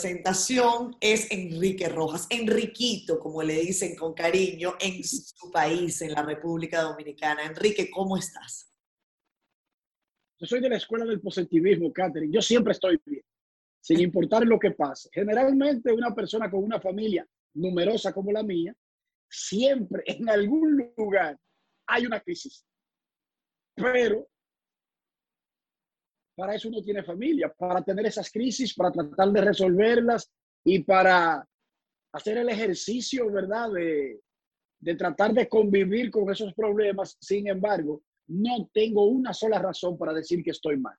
[0.00, 0.96] presentación.
[1.00, 6.82] Es Enrique Rojas, Enriquito, como le dicen con cariño, en su país, en la República
[6.82, 7.44] Dominicana.
[7.44, 8.72] Enrique, ¿cómo estás?
[10.38, 12.32] Yo soy de la escuela del positivismo, Catherine.
[12.32, 13.22] Yo siempre estoy bien,
[13.80, 15.10] sin importar lo que pase.
[15.12, 18.74] Generalmente una persona con una familia numerosa como la mía,
[19.28, 21.38] siempre en algún lugar
[21.86, 22.64] hay una crisis.
[23.74, 24.29] Pero
[26.40, 30.32] para eso uno tiene familia, para tener esas crisis, para tratar de resolverlas
[30.64, 31.46] y para
[32.14, 33.70] hacer el ejercicio, ¿verdad?
[33.70, 34.22] De,
[34.78, 37.18] de tratar de convivir con esos problemas.
[37.20, 40.96] Sin embargo, no tengo una sola razón para decir que estoy mal.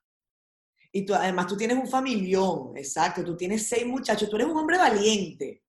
[0.92, 4.56] Y tú, además, tú tienes un familión, exacto, tú tienes seis muchachos, tú eres un
[4.56, 5.60] hombre valiente.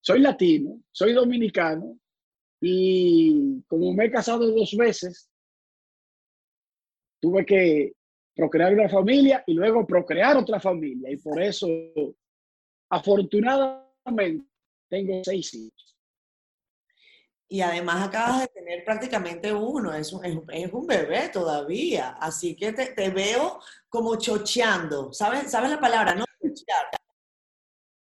[0.00, 1.96] Soy latino, soy dominicano
[2.60, 5.30] y como me he casado dos veces,
[7.22, 7.92] tuve que
[8.34, 11.10] procrear una familia y luego procrear otra familia.
[11.10, 11.68] Y por eso,
[12.90, 14.44] afortunadamente,
[14.88, 15.96] tengo seis hijos.
[17.48, 22.16] Y además acabas de tener prácticamente uno, es un, es un bebé todavía.
[22.18, 25.12] Así que te, te, veo como chocheando.
[25.12, 26.24] ¿Sabes, ¿Sabes la palabra, no?
[26.40, 26.86] Chochear.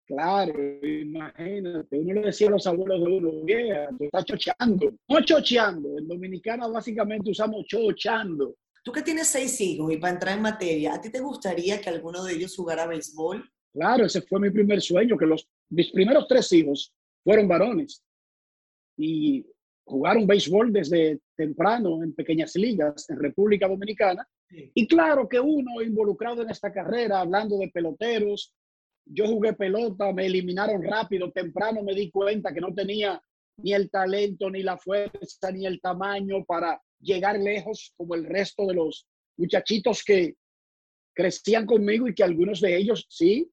[0.06, 0.52] Claro,
[0.86, 4.93] imagínate, uno le decía a los abuelos de uno, vieja, tú estás chocheando.
[5.09, 8.54] No chocheando, en dominicana básicamente usamos chochando.
[8.84, 11.89] Tú que tienes seis hijos y para entrar en materia, ¿a ti te gustaría que
[11.89, 13.50] alguno de ellos jugara béisbol?
[13.72, 16.93] Claro, ese fue mi primer sueño, que los, mis primeros tres hijos
[17.25, 18.05] fueron varones
[18.99, 19.47] y
[19.87, 24.28] jugaron béisbol desde temprano en pequeñas ligas en República Dominicana.
[24.50, 24.71] Sí.
[24.75, 28.53] Y claro que uno involucrado en esta carrera, hablando de peloteros,
[29.06, 33.21] yo jugué pelota, me eliminaron rápido, temprano me di cuenta que no tenía
[33.59, 38.66] ni el talento, ni la fuerza, ni el tamaño para llegar lejos como el resto
[38.66, 39.06] de los
[39.37, 40.34] muchachitos que
[41.15, 43.48] crecían conmigo y que algunos de ellos sí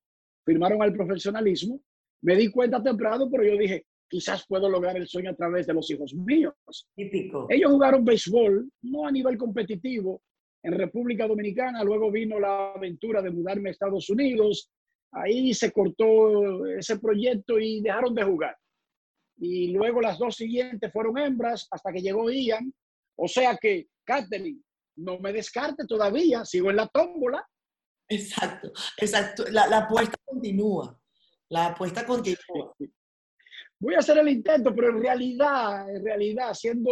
[0.46, 1.82] firmaron al profesionalismo.
[2.24, 5.74] Me di cuenta temprano, pero yo dije, quizás puedo lograr el sueño a través de
[5.74, 6.54] los hijos míos.
[6.96, 7.48] Típico.
[7.50, 10.22] Ellos jugaron béisbol, no a nivel competitivo,
[10.64, 14.70] en República Dominicana, luego vino la aventura de mudarme a Estados Unidos,
[15.12, 18.56] ahí se cortó ese proyecto y dejaron de jugar.
[19.42, 22.72] Y luego las dos siguientes fueron hembras hasta que llegó Ian,
[23.16, 24.62] o sea que, Catherine,
[24.98, 27.44] no me descarte todavía, sigo en la tómbola.
[28.08, 29.46] Exacto, exacto.
[29.50, 30.96] La, la apuesta continúa.
[31.50, 32.76] La apuesta continúa.
[33.80, 36.92] Voy a hacer el intento, pero en realidad, en realidad, siendo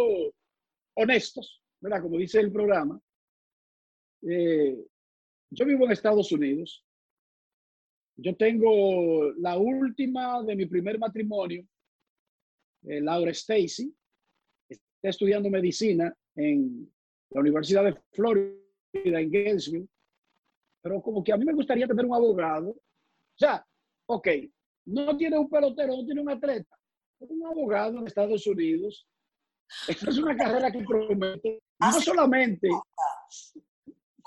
[0.96, 2.02] honestos, ¿verdad?
[2.02, 3.00] Como dice el programa,
[4.22, 4.76] eh,
[5.50, 6.84] yo vivo en Estados Unidos.
[8.16, 11.64] Yo tengo la última de mi primer matrimonio,
[12.82, 13.94] eh, Laura Stacy,
[14.68, 16.90] está estudiando medicina en
[17.30, 18.54] la Universidad de Florida,
[18.92, 19.88] en Gainesville,
[20.82, 22.70] pero como que a mí me gustaría tener un abogado.
[22.70, 23.64] O sea,
[24.06, 24.28] ok,
[24.86, 26.76] no tiene un pelotero, no tiene un atleta,
[27.20, 29.06] un abogado en Estados Unidos.
[29.86, 31.62] Esta es una carrera que promete.
[31.78, 32.68] No solamente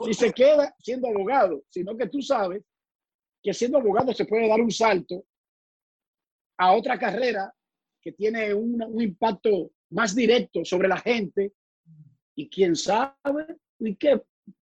[0.06, 2.64] si se queda siendo abogado, sino que tú sabes
[3.42, 5.26] que siendo abogado se puede dar un salto
[6.58, 7.54] a otra carrera
[8.04, 11.54] que tiene un, un impacto más directo sobre la gente
[12.36, 14.22] y quién sabe, y qué,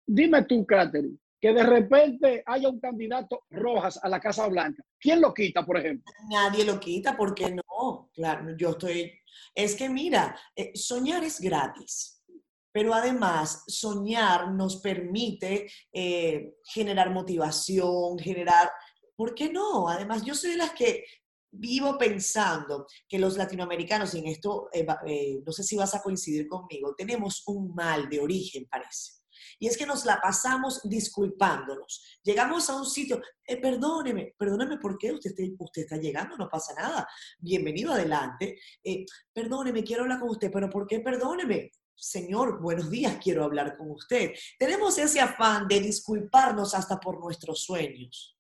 [0.05, 4.83] dime tú, Catherine, que de repente haya un candidato Rojas a la Casa Blanca.
[4.99, 6.11] ¿Quién lo quita, por ejemplo?
[6.29, 8.09] Nadie lo quita, porque no?
[8.13, 9.11] Claro, yo estoy...
[9.55, 12.23] Es que mira, eh, soñar es gratis,
[12.71, 18.69] pero además soñar nos permite eh, generar motivación, generar...
[19.15, 19.89] ¿Por qué no?
[19.89, 21.05] Además, yo soy de las que
[21.53, 26.01] vivo pensando que los latinoamericanos, y en esto eh, eh, no sé si vas a
[26.01, 29.23] coincidir conmigo, tenemos un mal de origen, parece.
[29.59, 32.19] Y es que nos la pasamos disculpándonos.
[32.23, 36.37] Llegamos a un sitio, eh, perdóneme, perdóneme, ¿por qué usted está, usted está llegando?
[36.37, 37.07] No pasa nada.
[37.39, 38.59] Bienvenido adelante.
[38.83, 41.71] Eh, perdóneme, quiero hablar con usted, pero ¿por qué perdóneme?
[41.95, 44.33] Señor, buenos días, quiero hablar con usted.
[44.57, 48.37] Tenemos ese afán de disculparnos hasta por nuestros sueños.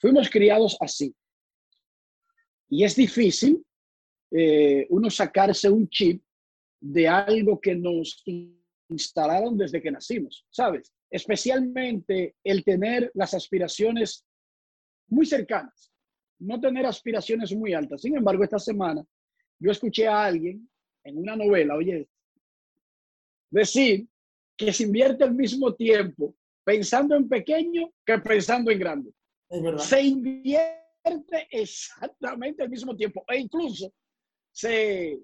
[0.00, 1.14] Fuimos criados así.
[2.68, 3.64] Y es difícil
[4.30, 6.22] eh, uno sacarse un chip
[6.80, 8.22] de algo que nos
[8.88, 10.92] instalaron desde que nacimos, ¿sabes?
[11.10, 14.24] Especialmente el tener las aspiraciones
[15.08, 15.92] muy cercanas,
[16.40, 18.02] no tener aspiraciones muy altas.
[18.02, 19.04] Sin embargo, esta semana
[19.58, 20.68] yo escuché a alguien
[21.04, 22.08] en una novela, oye,
[23.50, 24.06] decir
[24.56, 29.12] que se invierte el mismo tiempo pensando en pequeño que pensando en grande.
[29.78, 33.92] Se invierte exactamente al mismo tiempo e incluso
[34.52, 35.18] se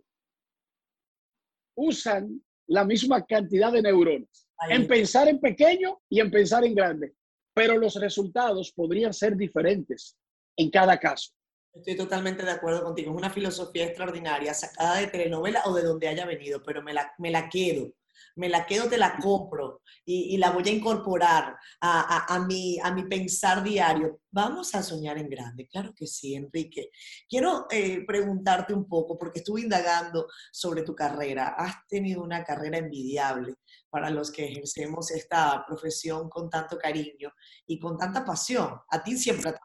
[1.77, 4.49] usan la misma cantidad de neuronas.
[4.69, 7.15] en pensar en pequeño y en pensar en grande.
[7.55, 10.17] Pero los resultados podrían ser diferentes
[10.57, 11.33] en cada caso.
[11.73, 13.11] Estoy totalmente de acuerdo contigo.
[13.11, 17.13] Es una filosofía extraordinaria, sacada de telenovela o de donde haya venido, pero me la,
[17.19, 17.93] me la quedo
[18.37, 23.05] me la quedo, te la compro y, la voy a incorporar a, mi, a mi
[23.05, 24.21] pensar diario.
[24.31, 26.91] Vamos a soñar en grande, claro que sí, Enrique.
[27.29, 31.55] Quiero eh, preguntarte un poco, porque estuve indagando sobre tu carrera.
[31.57, 33.57] Has tenido una carrera envidiable
[33.89, 37.33] para los que ejercemos esta profesión con tanto cariño
[37.67, 38.79] y con tanta pasión.
[38.89, 39.59] A ti siempre te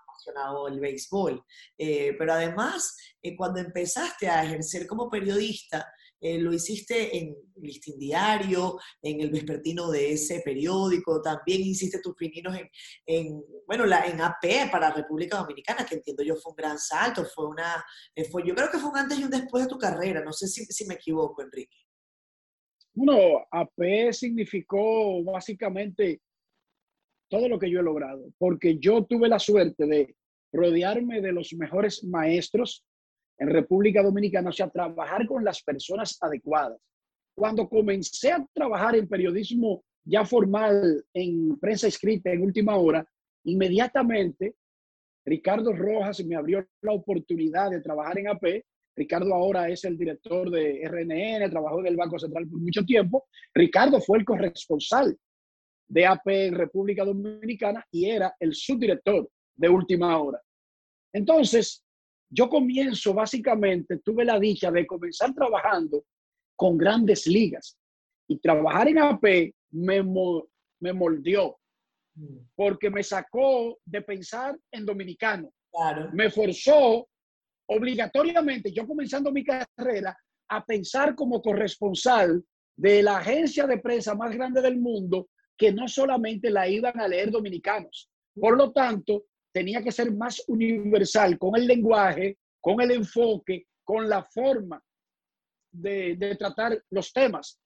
[0.68, 1.44] el béisbol,
[1.78, 5.92] eh, pero además, eh, cuando empezaste a ejercer como periodista,
[6.26, 12.16] eh, lo hiciste en Listín Diario, en el vespertino de ese periódico, también hiciste tus
[12.16, 12.58] pininos
[13.06, 17.48] en, bueno, en AP para República Dominicana, que entiendo yo fue un gran salto, fue
[17.48, 17.86] una,
[18.16, 20.34] eh, fue, yo creo que fue un antes y un después de tu carrera, no
[20.34, 21.78] sé si, si me equivoco, Enrique.
[22.96, 26.22] Bueno, AP significó básicamente
[27.30, 30.16] todo lo que yo he logrado, porque yo tuve la suerte de
[30.52, 32.84] rodearme de los mejores maestros
[33.38, 36.80] en República Dominicana, o sea, trabajar con las personas adecuadas.
[37.36, 43.06] Cuando comencé a trabajar en periodismo ya formal, en prensa escrita, en última hora,
[43.44, 44.56] inmediatamente
[45.26, 48.64] Ricardo Rojas me abrió la oportunidad de trabajar en AP.
[48.96, 53.26] Ricardo ahora es el director de RNN, trabajó en el Banco Central por mucho tiempo.
[53.54, 55.18] Ricardo fue el corresponsal
[55.88, 60.40] de AP en República Dominicana y era el subdirector de última hora.
[61.12, 61.85] Entonces,
[62.36, 66.04] yo comienzo básicamente, tuve la dicha de comenzar trabajando
[66.56, 67.78] con grandes ligas
[68.28, 70.04] y trabajar en AP me,
[70.82, 71.58] me moldeó
[72.16, 72.38] mm.
[72.56, 75.50] porque me sacó de pensar en dominicano.
[76.14, 77.08] Me forzó
[77.68, 80.18] obligatoriamente, yo comenzando mi carrera,
[80.50, 82.44] a pensar como corresponsal
[82.78, 87.08] de la agencia de prensa más grande del mundo, que no solamente la iban a
[87.08, 88.10] leer dominicanos.
[88.34, 94.10] Por lo tanto, tenía que ser más universal con el lenguaje, con el enfoque, con
[94.10, 94.84] la forma
[95.72, 97.58] de, tratar los temas.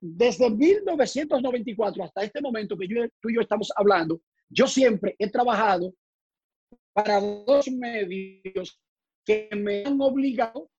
[0.00, 2.86] Desde 1994 hasta este momento que
[3.20, 5.92] tú y yo estamos hablando, yo siempre he trabajado
[6.92, 8.80] para dos medios
[9.26, 10.70] que me han obligado,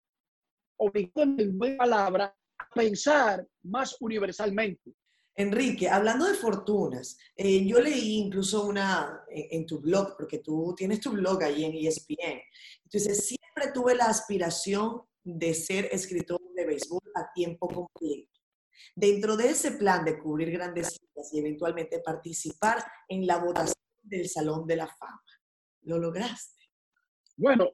[0.77, 4.95] obligado en buena palabra, a pensar más universalmente.
[5.35, 11.01] Enrique, hablando de fortunas, eh, yo leí incluso una en, tu blog, porque tú tienes
[11.01, 12.43] tu blog ahí en ESPN.
[12.85, 18.29] Entonces, siempre tuve la aspiración de ser escritor de béisbol a tiempo completo.
[18.95, 24.29] Dentro de ese plan de cubrir grandes citas y eventualmente participar en la votación del
[24.29, 25.23] Salón de la Fama.
[25.83, 26.63] ¿Lo lograste?
[27.37, 27.71] Bueno,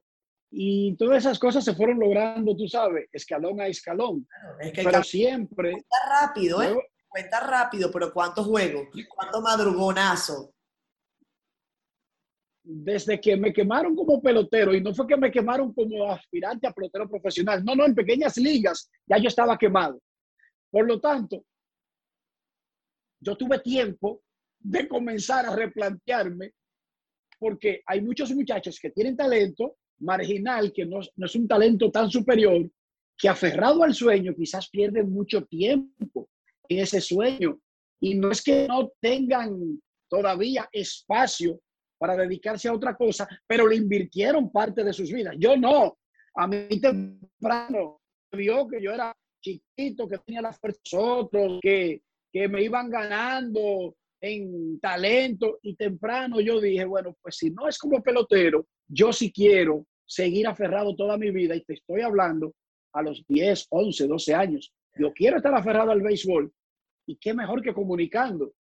[0.50, 4.26] y todas esas cosas se fueron logrando, tú sabes, escalón a escalón.
[4.74, 5.72] pero siempre...
[5.72, 6.76] Está rápido, ¿eh?
[7.08, 8.88] Cuenta rápido, pero ¿cuántos juegos?
[9.08, 10.54] ¿Cuántos madrugonazo?
[12.62, 16.72] Desde que me quemaron como pelotero, y no fue que me quemaron como aspirante a
[16.72, 19.98] pelotero profesional, no, no, en pequeñas ligas ya yo estaba quemado.
[20.70, 21.44] Por lo tanto,
[23.20, 24.22] yo tuve tiempo
[24.58, 26.52] de comenzar a replantearme,
[27.38, 32.10] porque hay muchos muchachos que tienen talento marginal, que no, no es un talento tan
[32.10, 32.70] superior,
[33.16, 36.28] que aferrado al sueño quizás pierden mucho tiempo
[36.68, 37.58] en ese sueño.
[38.00, 41.60] Y no es que no tengan todavía espacio
[41.98, 45.34] para dedicarse a otra cosa, pero le invirtieron parte de sus vidas.
[45.38, 45.98] Yo no.
[46.34, 48.00] A mí temprano
[48.32, 53.96] vio que yo era chiquito, que tenía las fuerzas otros, que, que me iban ganando
[54.20, 59.32] en talento y temprano yo dije, bueno, pues si no es como pelotero, yo sí
[59.32, 62.52] quiero seguir aferrado toda mi vida y te estoy hablando
[62.92, 64.72] a los 10, 11, 12 años.
[64.96, 66.52] Yo quiero estar aferrado al béisbol
[67.08, 68.52] y qué mejor que comunicando.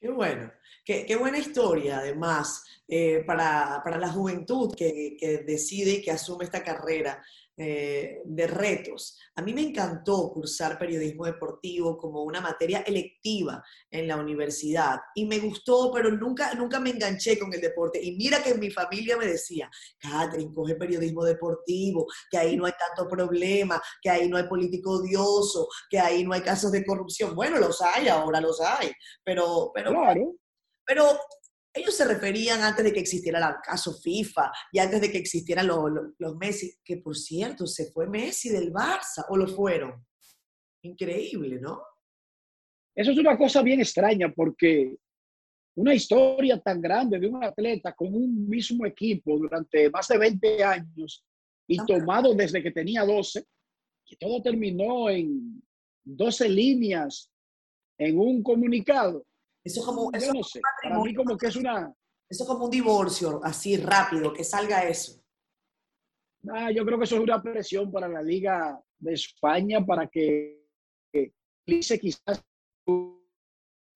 [0.00, 0.52] Qué bueno,
[0.84, 6.44] qué, buena historia además eh, para, para, la juventud que, que decide y que asume
[6.44, 7.22] esta carrera.
[7.58, 9.18] Eh, de retos.
[9.34, 15.24] A mí me encantó cursar periodismo deportivo como una materia electiva en la universidad y
[15.24, 17.98] me gustó, pero nunca, nunca me enganché con el deporte.
[18.02, 22.74] Y mira que mi familia me decía, Catherine, coge periodismo deportivo, que ahí no hay
[22.78, 27.34] tanto problema, que ahí no hay político odioso, que ahí no hay casos de corrupción.
[27.34, 28.92] Bueno, los hay, ahora los hay,
[29.24, 30.34] pero, pero, claro.
[30.84, 31.18] pero
[31.76, 35.66] ellos se referían antes de que existiera el caso FIFA y antes de que existieran
[35.66, 40.04] los, Messi, que por cierto, se fue Messi del Barça o lo fueron.
[40.82, 41.82] Increíble, ¿no?
[42.94, 44.96] Eso es una cosa bien extraña porque
[45.76, 50.64] una historia tan grande de un atleta con un mismo equipo durante más de 20
[50.64, 51.24] años
[51.68, 53.44] y tomado desde que tenía 12,
[54.06, 55.62] que todo terminó en
[56.04, 57.30] 12 líneas
[57.98, 59.26] en un comunicado.
[59.66, 61.92] Eso como, eso no sé, para mí como que es una...
[62.28, 65.20] Eso es como un divorcio, así rápido, que salga eso.
[66.48, 70.62] Ah, yo creo que eso es una presión para la Liga de España para que,
[71.66, 72.44] dice quizás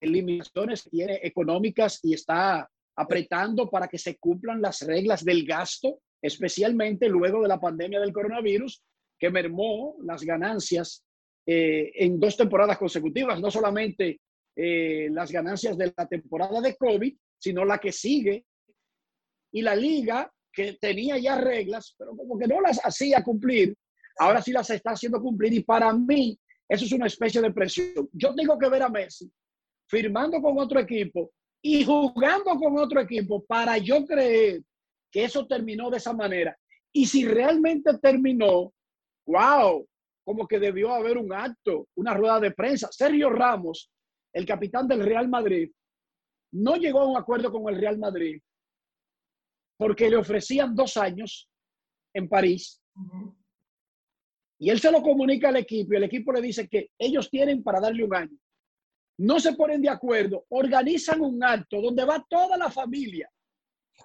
[0.01, 7.07] limitaciones tiene económicas y está apretando para que se cumplan las reglas del gasto, especialmente
[7.07, 8.83] luego de la pandemia del coronavirus,
[9.17, 11.05] que mermó las ganancias
[11.45, 14.19] eh, en dos temporadas consecutivas, no solamente
[14.55, 18.45] eh, las ganancias de la temporada de COVID, sino la que sigue.
[19.53, 23.75] Y la liga, que tenía ya reglas, pero como que no las hacía cumplir,
[24.17, 25.53] ahora sí las está haciendo cumplir.
[25.53, 28.09] Y para mí, eso es una especie de presión.
[28.13, 29.31] Yo tengo que ver a Messi
[29.89, 31.31] firmando con otro equipo
[31.61, 34.61] y jugando con otro equipo para yo creer
[35.11, 36.57] que eso terminó de esa manera.
[36.93, 38.73] Y si realmente terminó,
[39.25, 39.85] wow,
[40.23, 42.89] como que debió haber un acto, una rueda de prensa.
[42.91, 43.91] Sergio Ramos,
[44.33, 45.71] el capitán del Real Madrid,
[46.53, 48.41] no llegó a un acuerdo con el Real Madrid
[49.77, 51.49] porque le ofrecían dos años
[52.13, 52.79] en París.
[54.59, 57.63] Y él se lo comunica al equipo y el equipo le dice que ellos tienen
[57.63, 58.37] para darle un año.
[59.17, 63.27] No se ponen de acuerdo, organizan un acto donde va toda la familia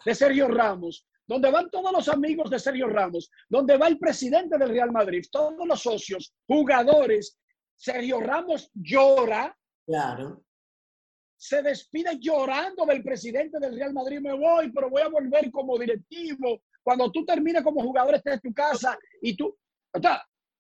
[0.05, 4.57] de Sergio Ramos, donde van todos los amigos de Sergio Ramos, donde va el presidente
[4.57, 7.39] del Real Madrid, todos los socios, jugadores.
[7.77, 9.55] Sergio Ramos llora.
[9.87, 10.47] Claro
[11.37, 14.21] se despide llorando del presidente del Real Madrid.
[14.21, 16.63] Me voy, pero voy a volver como directivo.
[16.83, 19.57] Cuando tú termines como jugador, estés en tu casa y tú.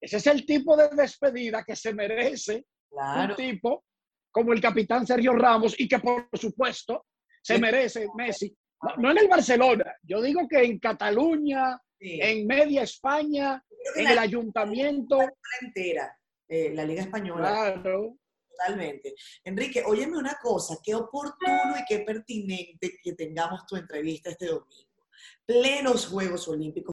[0.00, 3.84] ese es el tipo de despedida que se merece un tipo
[4.30, 7.06] como el capitán Sergio Ramos y que, por supuesto,
[7.42, 8.54] se merece Messi.
[8.98, 13.62] No, en el Barcelona, yo digo que en Cataluña, en media España,
[13.94, 15.18] en el ayuntamiento.
[15.62, 16.14] Entera,
[16.48, 17.48] eh, la Liga Española.
[17.48, 18.18] Claro.
[18.56, 19.14] Totalmente.
[19.44, 25.06] Enrique, óyeme una cosa, qué oportuno y qué pertinente que tengamos tu entrevista este domingo.
[25.44, 26.92] Plenos Juegos Olímpicos.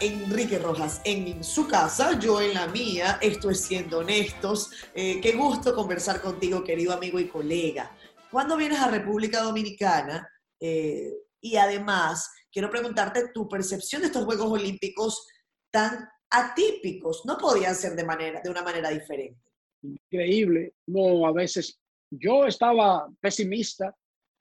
[0.00, 4.70] Enrique Rojas en su casa, yo en la mía, esto es siendo honestos.
[4.94, 7.96] Eh, qué gusto conversar contigo, querido amigo y colega.
[8.30, 10.28] ¿Cuándo vienes a República Dominicana?
[10.60, 15.26] Eh, y además, quiero preguntarte tu percepción de estos Juegos Olímpicos
[15.70, 19.38] tan atípicos, no podían ser de, manera, de una manera diferente.
[19.82, 21.78] Increíble, no, a veces
[22.10, 23.94] yo estaba pesimista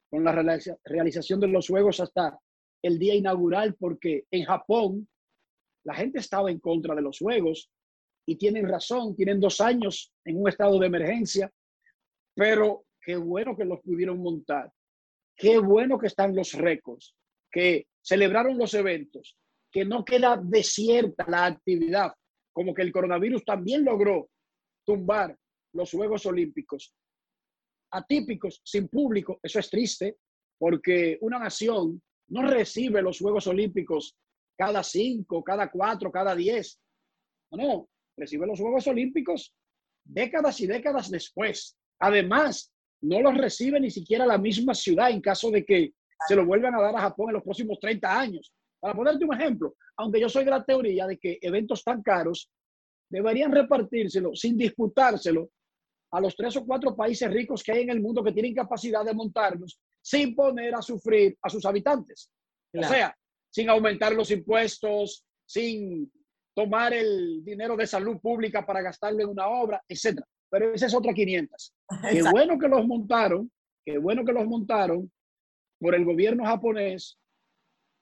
[0.09, 0.31] con la
[0.85, 2.37] realización de los Juegos hasta
[2.81, 5.07] el día inaugural porque en Japón
[5.83, 7.69] la gente estaba en contra de los Juegos
[8.25, 11.51] y tienen razón, tienen dos años en un estado de emergencia,
[12.35, 14.71] pero qué bueno que los pudieron montar,
[15.35, 17.15] qué bueno que están los récords,
[17.51, 19.37] que celebraron los eventos,
[19.71, 22.13] que no queda desierta la actividad,
[22.53, 24.29] como que el coronavirus también logró
[24.85, 25.37] tumbar
[25.73, 26.93] los Juegos Olímpicos
[27.91, 29.39] atípicos, sin público.
[29.43, 30.17] Eso es triste,
[30.57, 34.15] porque una nación no recibe los Juegos Olímpicos
[34.57, 36.79] cada cinco, cada cuatro, cada diez.
[37.51, 39.53] No, recibe los Juegos Olímpicos
[40.03, 41.77] décadas y décadas después.
[41.99, 45.93] Además, no los recibe ni siquiera la misma ciudad en caso de que
[46.27, 48.53] se lo vuelvan a dar a Japón en los próximos 30 años.
[48.81, 52.49] Para ponerte un ejemplo, aunque yo soy de la teoría de que eventos tan caros
[53.09, 55.51] deberían repartírselo sin disputárselo
[56.11, 59.05] a los tres o cuatro países ricos que hay en el mundo que tienen capacidad
[59.05, 62.31] de montarlos sin poner a sufrir a sus habitantes.
[62.73, 63.15] O sea,
[63.49, 66.11] sin aumentar los impuestos, sin
[66.55, 70.21] tomar el dinero de salud pública para gastarlo en una obra, etc.
[70.49, 71.73] Pero esa es otra 500.
[72.11, 73.51] Qué bueno que los montaron,
[73.85, 75.11] qué bueno que los montaron
[75.79, 77.17] por el gobierno japonés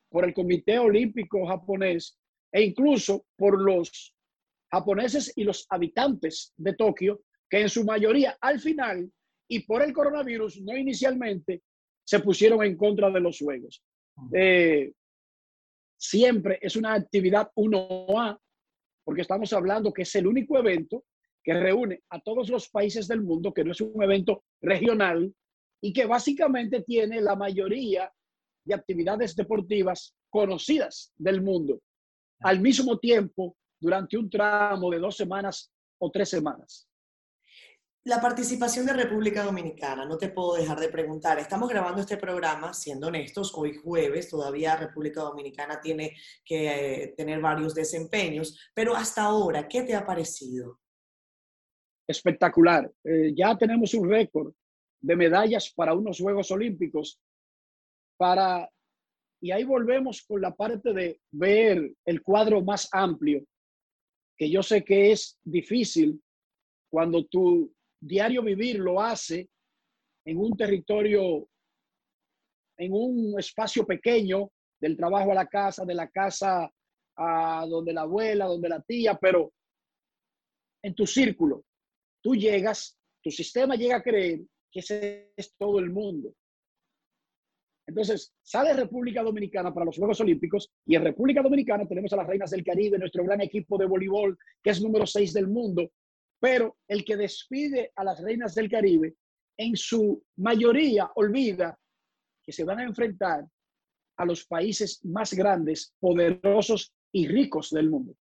[0.09, 2.17] por el Comité Olímpico japonés
[2.51, 4.15] e incluso por los
[4.71, 9.11] japoneses y los habitantes de Tokio, que en su mayoría al final
[9.47, 11.63] y por el coronavirus, no inicialmente,
[12.03, 13.83] se pusieron en contra de los Juegos.
[14.33, 14.91] Eh,
[15.97, 18.39] siempre es una actividad 1A,
[19.03, 21.05] porque estamos hablando que es el único evento
[21.43, 25.33] que reúne a todos los países del mundo, que no es un evento regional
[25.81, 28.11] y que básicamente tiene la mayoría
[28.69, 31.81] de actividades deportivas conocidas del mundo
[32.41, 36.87] al mismo tiempo durante un tramo de dos semanas o tres semanas.
[38.05, 41.37] La participación de República Dominicana, no te puedo dejar de preguntar.
[41.37, 47.41] Estamos grabando este programa, siendo honestos, hoy jueves, todavía República Dominicana tiene que eh, tener
[47.41, 50.79] varios desempeños, pero hasta ahora, ¿qué te ha parecido?
[52.07, 52.89] Espectacular.
[53.03, 54.53] Eh, ya tenemos un récord
[55.01, 57.19] de medallas para unos Juegos Olímpicos
[58.19, 58.69] para,
[59.41, 63.45] y ahí volvemos con la parte de ver el cuadro más amplio,
[64.37, 66.21] que yo sé que es difícil
[66.91, 69.49] cuando tu diario vivir lo hace
[70.25, 71.47] en un territorio,
[72.77, 76.69] en un espacio pequeño, del trabajo a la casa, de la casa
[77.15, 79.53] a donde la abuela, donde la tía, pero
[80.83, 81.63] en tu círculo,
[82.21, 86.33] tú llegas, tu sistema llega a creer que ese es todo el mundo.
[87.89, 92.27] Entonces, sale República Dominicana para los Juegos Olímpicos y en República Dominicana tenemos a las
[92.27, 95.89] Reinas del Caribe, nuestro gran equipo de voleibol, que es número 6 del mundo,
[96.39, 99.15] pero el que despide a las Reinas del Caribe,
[99.57, 101.77] en su mayoría olvida
[102.43, 103.43] que se van a enfrentar
[104.17, 108.13] a los países más grandes, poderosos y ricos del mundo.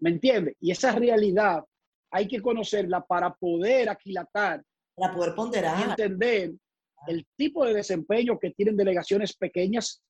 [0.00, 0.56] ¿Me entiende?
[0.58, 1.62] Y esa realidad
[2.10, 4.64] hay que conocerla para poder aquilatar,
[4.96, 6.54] para poder ponderar, y entender
[7.06, 10.02] el tipo de desempeño que tienen delegaciones pequeñas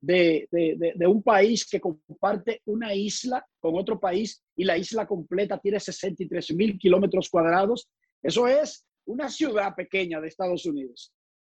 [0.00, 5.58] de, de, un país que comparte una isla con otro país y la isla completa
[5.58, 7.88] tiene 63 mil kilómetros cuadrados.
[8.20, 11.12] Eso es una ciudad pequeña de Estados Unidos.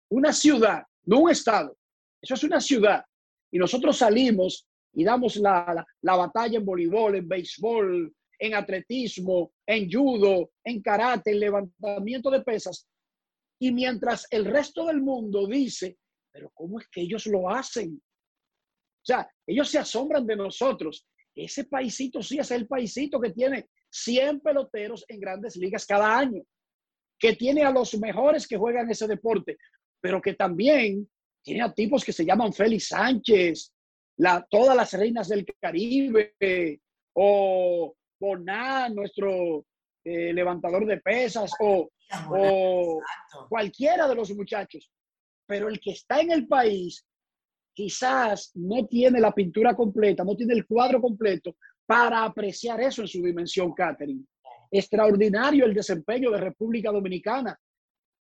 [0.09, 1.77] Una ciudad, no un estado.
[2.23, 3.05] Eso es una ciudad.
[3.51, 9.91] Y nosotros salimos y damos la, la batalla en voleibol, en béisbol, en atletismo, en
[9.91, 12.87] judo, en karate, en levantamiento de pesas.
[13.59, 15.97] Y mientras el resto del mundo dice,
[16.33, 17.95] pero ¿cómo es que ellos lo hacen?
[17.95, 21.07] O sea, ellos se asombran de nosotros.
[21.35, 26.43] Ese paisito sí es el paisito que tiene 100 peloteros en grandes ligas cada año,
[27.19, 29.57] que tiene a los mejores que juegan ese deporte,
[30.01, 31.09] pero que también
[31.43, 33.73] tiene a tipos que se llaman Félix Sánchez,
[34.19, 36.35] la, todas las reinas del Caribe,
[37.15, 39.65] o Boná, nuestro
[40.09, 41.91] eh, levantador de pesas, o,
[42.31, 43.01] o
[43.49, 44.89] cualquiera de los muchachos.
[45.49, 47.05] Pero el que está en el país
[47.75, 53.09] quizás no tiene la pintura completa, no tiene el cuadro completo para apreciar eso en
[53.09, 54.25] su dimensión, Catherine.
[54.71, 57.59] Extraordinario el desempeño de República Dominicana.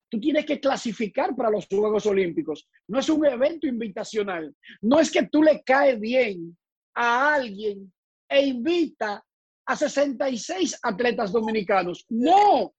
[0.10, 2.66] Tú tienes que clasificar para los Juegos Olímpicos.
[2.88, 4.56] No es un evento invitacional.
[4.82, 6.58] No es que tú le caes bien
[6.96, 7.92] a alguien
[8.30, 9.22] e invita
[9.66, 12.06] a 66 atletas dominicanos.
[12.10, 12.74] No,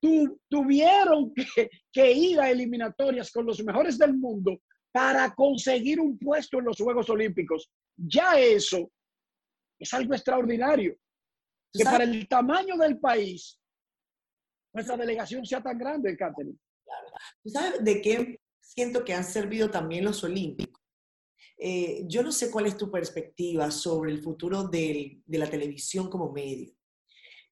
[0.00, 4.58] tú, tuvieron que, que ir a eliminatorias con los mejores del mundo
[4.92, 7.70] para conseguir un puesto en los Juegos Olímpicos.
[7.96, 8.90] Ya eso
[9.78, 10.96] es algo extraordinario.
[11.72, 13.60] Que para el tamaño del país,
[14.72, 16.56] nuestra delegación sea tan grande, Catherine.
[17.42, 20.82] ¿Tú sabes de qué siento que han servido también los Olímpicos?
[21.58, 26.30] Eh, yo no sé cuál es tu perspectiva sobre el futuro de la televisión como
[26.30, 26.74] medio,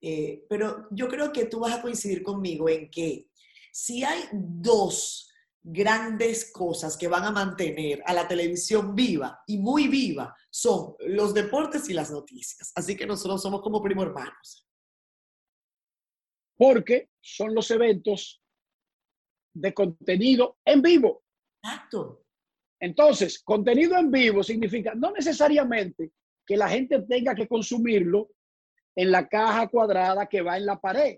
[0.01, 3.29] eh, pero yo creo que tú vas a coincidir conmigo en que
[3.73, 5.31] si hay dos
[5.62, 11.33] grandes cosas que van a mantener a la televisión viva y muy viva son los
[11.33, 12.71] deportes y las noticias.
[12.75, 14.69] Así que nosotros somos como primo hermanos.
[16.57, 18.43] Porque son los eventos
[19.55, 21.25] de contenido en vivo.
[21.62, 22.24] Exacto.
[22.85, 26.12] Entonces, contenido en vivo significa no necesariamente
[26.47, 28.29] que la gente tenga que consumirlo
[28.94, 31.16] en la caja cuadrada que va en la pared.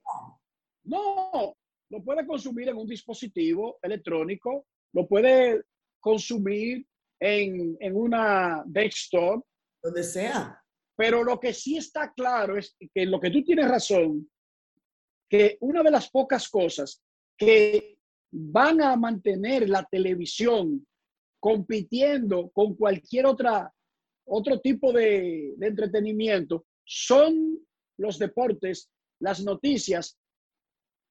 [0.85, 1.57] No,
[1.91, 5.65] lo puede consumir en un dispositivo electrónico, lo puede
[5.99, 6.87] consumir
[7.19, 9.45] en, en una desktop.
[9.83, 10.63] Donde sea.
[10.95, 14.31] Pero lo que sí está claro es que lo que tú tienes razón,
[15.29, 17.03] que una de las pocas cosas
[17.37, 17.99] que
[18.31, 20.87] van a mantener la televisión
[21.47, 23.73] compitiendo con cualquier otra,
[24.25, 27.57] otro tipo de, de entretenimiento son
[27.99, 30.19] los deportes, las noticias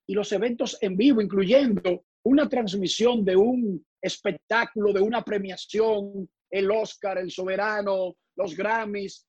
[0.06, 6.70] y los eventos en vivo, incluyendo una transmisión de un espectáculo, de una premiación, el
[6.70, 9.26] Oscar, el Soberano, los Grammys.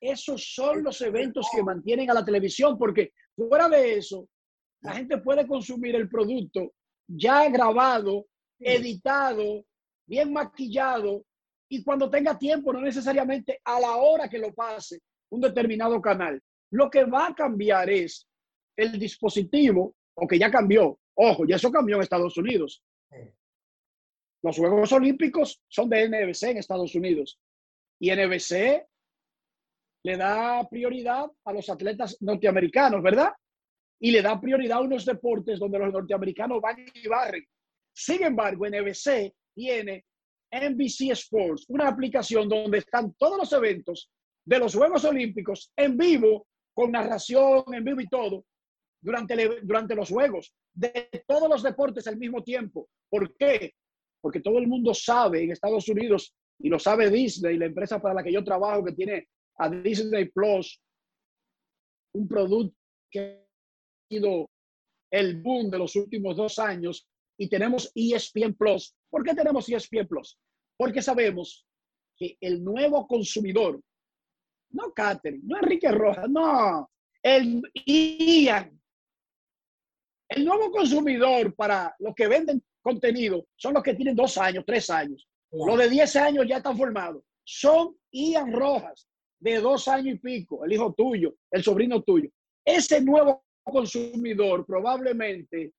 [0.00, 4.26] Esos son los eventos que mantienen a la televisión, porque fuera de eso,
[4.80, 6.72] la gente puede consumir el producto
[7.06, 8.24] ya grabado,
[8.58, 9.66] editado,
[10.08, 11.24] bien maquillado,
[11.68, 16.42] y cuando tenga tiempo, no necesariamente a la hora que lo pase un determinado canal.
[16.70, 18.26] Lo que va a cambiar es
[18.76, 20.98] el dispositivo o que ya cambió.
[21.14, 22.82] Ojo, ya eso cambió en Estados Unidos.
[24.42, 27.38] Los Juegos Olímpicos son de NBC en Estados Unidos.
[28.00, 28.86] Y NBC
[30.04, 33.32] le da prioridad a los atletas norteamericanos, ¿verdad?
[34.00, 37.44] Y le da prioridad a unos deportes donde los norteamericanos van y barren.
[37.92, 40.04] Sin embargo, NBC tiene
[40.52, 44.08] NBC Sports, una aplicación donde están todos los eventos
[44.46, 48.44] de los Juegos Olímpicos en vivo, con narración en vivo y todo,
[49.02, 52.88] durante, durante los juegos, de todos los deportes al mismo tiempo.
[53.10, 53.72] ¿Por qué?
[54.20, 58.14] Porque todo el mundo sabe en Estados Unidos, y lo sabe Disney, la empresa para
[58.14, 60.80] la que yo trabajo, que tiene a Disney Plus,
[62.14, 62.76] un producto
[63.10, 64.48] que ha sido
[65.10, 68.94] el boom de los últimos dos años y tenemos ESPN Plus.
[69.10, 70.38] ¿Por qué tenemos ESPN Plus?
[70.76, 71.66] Porque sabemos
[72.16, 73.80] que el nuevo consumidor,
[74.70, 76.90] no Catherine, no Enrique Rojas, no,
[77.22, 78.78] el Ian,
[80.28, 84.90] el nuevo consumidor para los que venden contenido son los que tienen dos años, tres
[84.90, 85.26] años.
[85.50, 87.22] Los de diez años ya están formados.
[87.44, 89.08] Son Ian Rojas,
[89.40, 92.28] de dos años y pico, el hijo tuyo, el sobrino tuyo.
[92.64, 95.72] Ese nuevo consumidor probablemente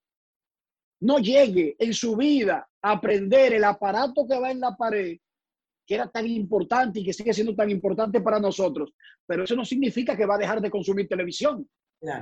[1.02, 5.18] no llegue en su vida aprender el aparato que va en la pared,
[5.86, 8.94] que era tan importante y que sigue siendo tan importante para nosotros.
[9.26, 11.68] Pero eso no significa que va a dejar de consumir televisión.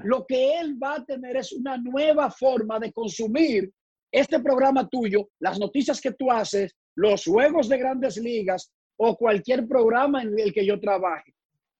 [0.04, 3.72] Lo que él va a tener es una nueva forma de consumir
[4.12, 9.68] este programa tuyo, las noticias que tú haces, los juegos de grandes ligas o cualquier
[9.68, 11.34] programa en el que yo trabaje.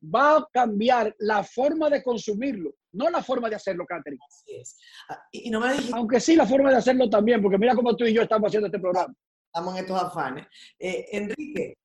[0.04, 4.20] Va a cambiar la forma de consumirlo, no la forma de hacerlo, Catherine.
[4.28, 4.78] Así es.
[5.10, 8.06] Ah, y no me Aunque sí la forma de hacerlo también, porque mira cómo tú
[8.06, 9.14] y yo estamos haciendo este programa.
[9.46, 10.48] Estamos en estos afanes.
[10.80, 11.78] Eh, Enrique,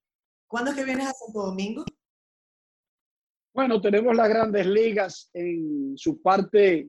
[0.47, 1.85] ¿cuándo es que vienes a Santo Domingo?
[3.55, 6.89] Bueno, tenemos las grandes ligas en su parte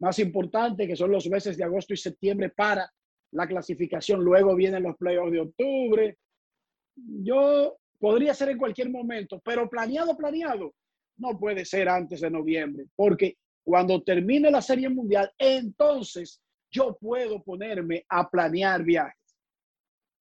[0.00, 2.90] más importante, que son los meses de agosto y septiembre para
[3.32, 4.24] la clasificación.
[4.24, 6.18] Luego vienen los playoffs de octubre.
[6.96, 10.74] Yo podría ser en cualquier momento, pero planeado, planeado,
[11.22, 17.42] no puede ser antes de noviembre, porque cuando termine la Serie Mundial, entonces yo puedo
[17.42, 19.16] ponerme a planear viajes.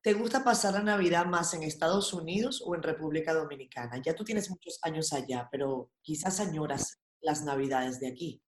[0.04, 4.02] ¿Te gusta pasar la Navidad más en Estados Unidos o en República Dominicana?
[4.04, 8.42] Ya tú tienes muchos años allá, pero quizás añoras las Navidades de aquí.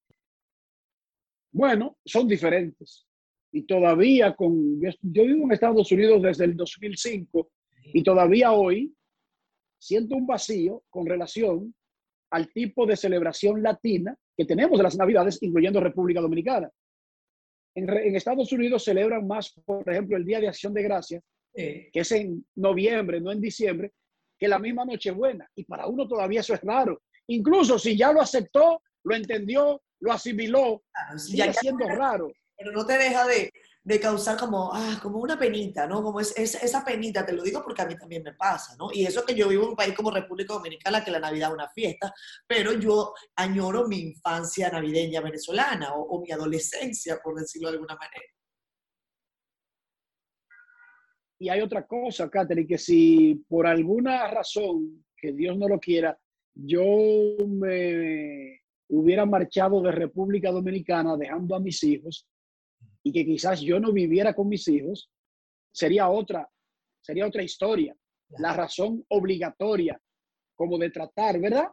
[1.52, 3.06] Bueno, son diferentes.
[3.52, 7.52] Y todavía con, yo vivo en Estados Unidos desde el 2005
[7.94, 8.96] y todavía hoy
[9.78, 11.76] siento un vacío con relación
[12.34, 16.70] al tipo de celebración latina que tenemos de las Navidades, incluyendo República Dominicana.
[17.76, 21.92] En, en Estados Unidos celebran más, por ejemplo, el Día de Acción de Gracias que
[21.94, 23.94] es en noviembre, no en diciembre,
[24.40, 25.48] que la misma Nochebuena.
[25.56, 27.02] Y para uno todavía eso es raro.
[27.28, 30.84] Incluso si ya lo aceptó, lo entendió, lo asimiló,
[31.18, 32.32] sigue siendo raro.
[32.58, 33.52] Pero no te deja de,
[33.86, 36.02] de causar como, ah, como una penita, ¿no?
[36.02, 38.90] Como es, esa penita, te lo digo porque a mí también me pasa, ¿no?
[38.94, 41.56] Y eso que yo vivo en un país como República Dominicana, que la Navidad es
[41.56, 42.14] una fiesta,
[42.48, 47.96] pero yo añoro mi infancia navideña venezolana o, o mi adolescencia, por decirlo de alguna
[47.96, 48.24] manera.
[51.40, 56.18] Y hay otra cosa, Catherine, que si por alguna razón, que Dios no lo quiera,
[56.54, 56.86] yo
[57.46, 62.26] me hubiera marchado de República Dominicana dejando a mis hijos
[63.04, 65.10] y que quizás yo no viviera con mis hijos,
[65.72, 66.50] sería otra,
[67.02, 67.96] sería otra historia.
[68.40, 70.02] La razón obligatoria,
[70.56, 71.70] como de tratar, ¿verdad?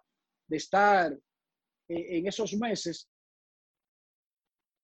[0.49, 1.17] De estar
[1.89, 3.09] en esos meses.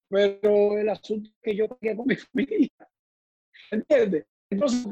[0.08, 2.70] Pero el asunto que yo quería con mi familia,
[3.70, 4.26] ¿entiendes?
[4.50, 4.86] Entonces,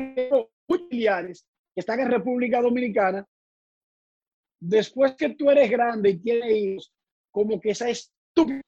[0.66, 3.26] familiares que están en República Dominicana,
[4.60, 6.92] después que tú eres grande y tienes hijos,
[7.30, 8.60] como que esa estúpida.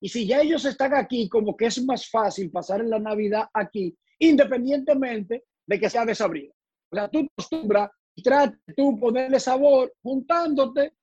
[0.00, 3.96] Y si ya ellos están aquí, como que es más fácil pasar la Navidad aquí,
[4.18, 6.52] independientemente de que sea desabrida.
[6.90, 10.94] O sea, tú acostumbras y tratas tú ponerle sabor juntándote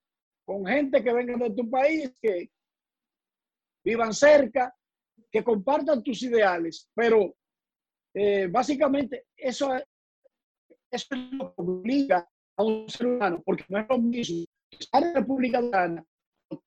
[0.44, 2.50] con gente que venga de tu país, que
[3.84, 4.74] vivan cerca,
[5.30, 7.34] que compartan tus ideales, pero
[8.14, 9.84] eh, básicamente, eso, eso
[10.90, 15.14] es lo que obliga a un ser humano, porque no es lo mismo estar en
[15.14, 16.04] República Dominicana,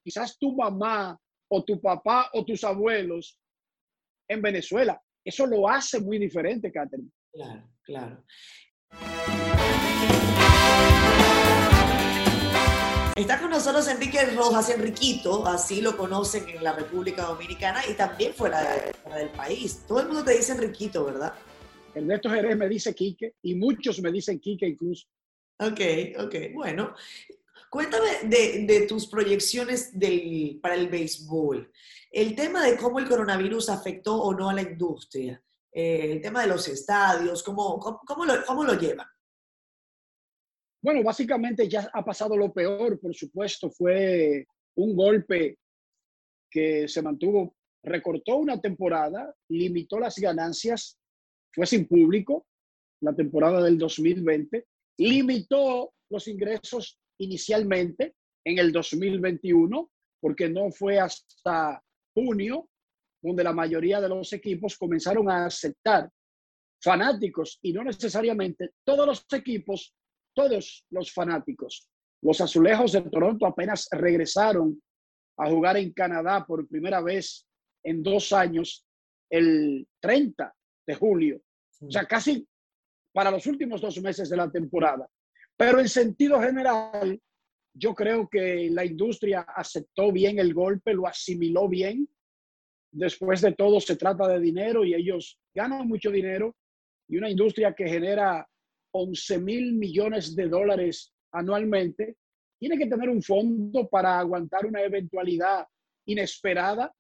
[0.04, 1.18] quizás tu mamá
[1.50, 3.40] o tu papá o tus abuelos
[4.30, 5.02] en Venezuela.
[5.24, 7.10] Eso lo hace muy diferente, Catherine.
[7.32, 8.24] Claro, claro.
[13.16, 18.32] Está con nosotros Enrique Rojas, Enriquito, así lo conocen en la República Dominicana y también
[18.34, 18.62] fuera,
[19.16, 19.84] del país.
[19.88, 21.34] Todo el mundo te dice Enriquito, ¿verdad?
[21.96, 25.08] Ernesto Jerez me dice Quique y muchos me dicen Quique incluso.
[25.60, 25.82] Ok,
[26.20, 26.94] ok, bueno.
[27.69, 31.71] Cuéntame de, tus proyecciones del, para el béisbol.
[32.12, 35.41] El tema de cómo el coronavirus afectó o no a la industria.
[35.71, 39.08] Eh, el tema de los estadios, ¿cómo, cómo, lo, cómo lo llevan?
[40.82, 45.58] Bueno, básicamente ya ha pasado lo peor, por supuesto, fue un golpe
[46.49, 50.97] que se mantuvo, recortó una temporada, limitó las ganancias,
[51.53, 52.45] fue sin público
[53.01, 54.65] la temporada del 2020,
[54.97, 61.82] limitó los ingresos inicialmente en el 2021, porque no fue hasta
[62.13, 62.69] junio
[63.21, 66.10] donde la mayoría de los equipos comenzaron a aceptar
[66.82, 69.93] fanáticos y no necesariamente todos los equipos
[70.38, 71.89] todos los fanáticos.
[72.21, 74.80] Los azulejos de Toronto apenas regresaron
[75.38, 77.47] a jugar en Canadá por primera vez
[77.84, 78.86] en dos años
[79.32, 80.53] el 30
[80.86, 81.41] de julio.
[81.82, 82.47] O sea, casi
[83.12, 85.10] para los últimos dos meses de la temporada.
[85.58, 87.20] Pero en sentido general,
[87.74, 92.08] yo creo que la industria aceptó bien el golpe, lo asimiló bien.
[92.91, 96.56] Después de todo, se trata de dinero y ellos ganan mucho dinero.
[97.10, 98.48] Y una industria que genera
[98.91, 102.17] 11 mil millones de dólares anualmente,
[102.60, 105.67] tiene que tener un fondo para aguantar una eventualidad
[106.06, 106.91] inesperada,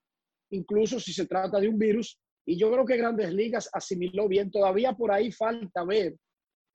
[0.51, 2.19] incluso si se trata de un virus.
[2.45, 4.51] Y yo creo que Grandes Ligas asimiló bien.
[4.51, 6.15] Todavía por ahí falta ver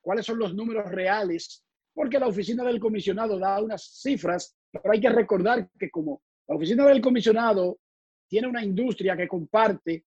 [0.00, 5.00] cuáles son los números reales porque la oficina del comisionado da unas cifras, pero hay
[5.00, 7.78] que recordar que como la oficina del comisionado
[8.28, 10.04] tiene una industria que comparte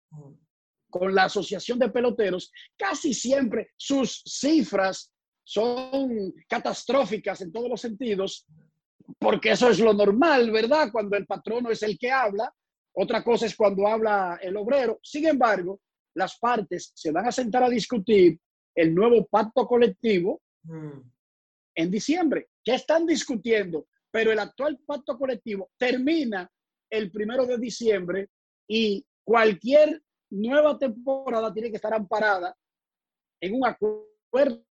[0.90, 5.12] con la asociación de peloteros, casi siempre sus cifras
[5.44, 8.46] son catastróficas en todos los sentidos,
[9.18, 10.90] porque eso es lo normal, ¿verdad?
[10.92, 12.52] Cuando el patrono es el que habla,
[12.92, 14.98] otra cosa es cuando habla el obrero.
[15.02, 15.80] Sin embargo,
[16.14, 18.38] las partes se van a sentar a discutir
[18.74, 20.40] el nuevo pacto colectivo
[21.80, 22.48] en diciembre.
[22.64, 26.50] Ya están discutiendo, pero el actual pacto colectivo termina
[26.90, 28.28] el primero de diciembre
[28.68, 32.54] y cualquier nueva temporada tiene que estar amparada
[33.40, 34.64] en un acuerdo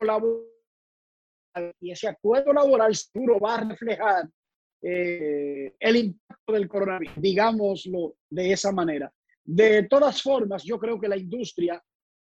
[0.00, 0.44] laboral
[1.80, 4.28] y ese acuerdo laboral seguro va a reflejar
[4.80, 9.12] eh, el impacto del coronavirus, digámoslo de esa manera.
[9.44, 11.82] De todas formas, yo creo que la industria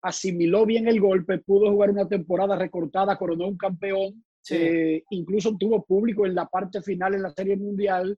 [0.06, 5.84] asimiló bien el golpe, pudo jugar una temporada recortada, coronó un campeón, eh, incluso tuvo
[5.84, 8.16] público en la parte final en la Serie Mundial.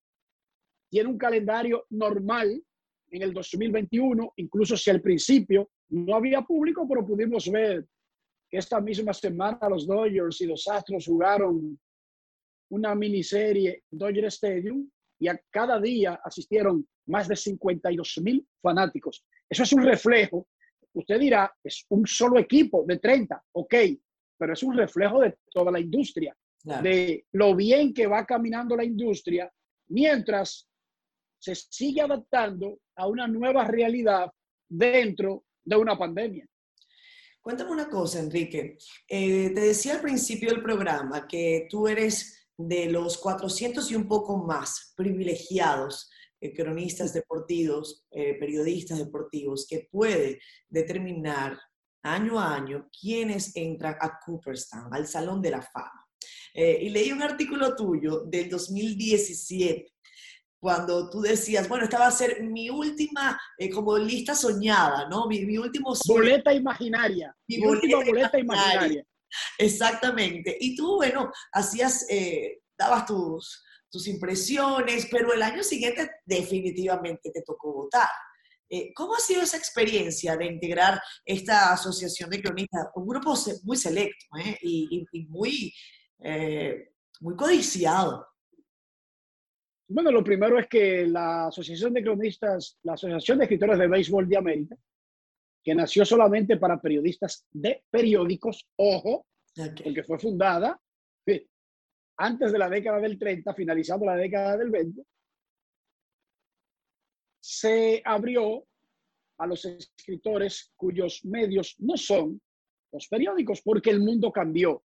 [0.90, 2.62] Tiene un calendario normal
[3.10, 7.86] en el 2021, incluso si al principio no había público, pero pudimos ver
[8.50, 11.80] que esta misma semana los Dodgers y los Astros jugaron
[12.70, 19.24] una miniserie Dodger Stadium y a cada día asistieron más de 52 mil fanáticos.
[19.50, 20.46] Eso es un reflejo
[20.98, 23.76] Usted dirá, es un solo equipo de 30, ok,
[24.36, 28.84] pero es un reflejo de toda la industria, de lo bien que va caminando la
[28.84, 29.50] industria
[29.90, 30.68] mientras
[31.40, 34.32] se sigue adaptando a una nueva realidad
[34.68, 36.48] dentro de una pandemia.
[37.42, 38.78] Cuéntame una cosa, Enrique.
[39.08, 44.08] Eh, te decía al principio del programa que tú eres de los 400 y un
[44.08, 51.60] poco más privilegiados eh, cronistas deportivos, eh, periodistas deportivos, que puede determinar
[52.04, 56.06] año a año quiénes entran a Cooperstown, al Salón de la Fama.
[56.54, 59.92] Eh, y leí un artículo tuyo del 2017
[60.60, 63.40] cuando tú decías, bueno, esta va a ser mi última,
[63.74, 65.28] como lista soñada, ¿no?
[65.28, 65.94] Mi, mi último...
[66.08, 67.36] Boleta imaginaria.
[67.48, 69.04] Mi, última boleta imaginaria.
[69.58, 70.58] Exactamente.
[70.60, 72.08] Y tú, bueno, hacías,
[72.78, 78.10] dabas tus, tus impresiones, pero el año siguiente definitivamente te tocó votar.
[78.70, 82.88] Eh, ¿Cómo ha sido esa experiencia de integrar esta asociación de cronistas?
[82.96, 84.58] Un grupo muy selecto ¿eh?
[84.62, 85.74] y, muy,
[86.20, 86.90] eh,
[87.22, 88.28] muy codiciado.
[89.90, 94.28] Bueno, lo primero es que la Asociación de Cronistas, la Asociación de Escritores de Béisbol
[94.28, 94.76] de América,
[95.64, 100.78] que nació solamente para periodistas de periódicos, ojo, porque fue fundada
[102.18, 105.04] antes de la década del 30, finalizando la década del 20,
[107.40, 108.66] se abrió
[109.38, 112.42] a los escritores cuyos medios no son
[112.92, 114.84] los periódicos, porque el mundo cambió.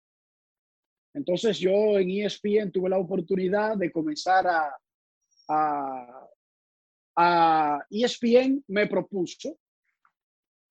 [1.14, 4.78] Entonces yo en ESPN tuve la oportunidad de comenzar a,
[7.16, 9.58] a, ESPN me propuso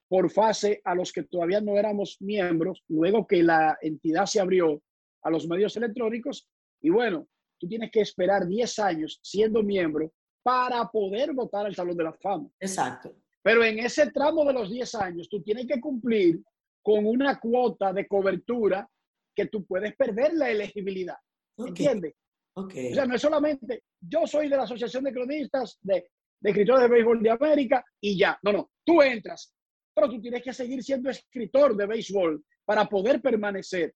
[0.09, 4.83] por fase a los que todavía no éramos miembros, luego que la entidad se abrió
[5.23, 6.49] a los medios electrónicos
[6.81, 7.29] y bueno,
[7.59, 12.13] tú tienes que esperar 10 años siendo miembro para poder votar al Salón de la
[12.15, 12.49] Fama.
[12.59, 13.15] Exacto.
[13.43, 16.41] Pero en ese tramo de los 10 años, tú tienes que cumplir
[16.83, 18.89] con una cuota de cobertura
[19.35, 21.17] que tú puedes perder la elegibilidad.
[21.59, 22.15] ¿Entiendes?
[22.55, 22.93] Okay.
[22.93, 26.09] O sea, no es solamente yo soy de la Asociación de Cronistas de,
[26.41, 28.39] de Escritores de Béisbol de América y ya.
[28.43, 29.55] No, no, tú entras,
[29.95, 33.95] pero tú tienes que seguir siendo escritor de béisbol para poder permanecer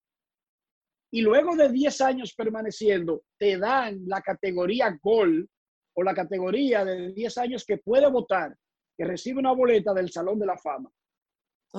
[1.15, 5.49] y luego de 10 años permaneciendo, te dan la categoría Gol
[5.95, 8.57] o la categoría de 10 años que puede votar,
[8.99, 10.91] que recibe una boleta del Salón de la Fama,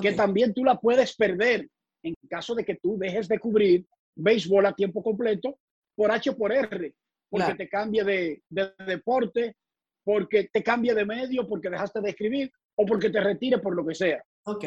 [0.02, 1.67] que también tú la puedes perder
[2.02, 5.60] en caso de que tú dejes de cubrir béisbol a tiempo completo
[5.98, 6.95] por H por R,
[7.30, 9.58] porque te cambie de, de, deporte,
[10.06, 13.86] porque te cambie de medio, porque dejaste de escribir o porque te retire por lo
[13.86, 14.24] que sea.
[14.45, 14.63] Ok.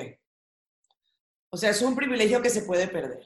[1.53, 3.25] O sea, es un privilegio que se puede perder.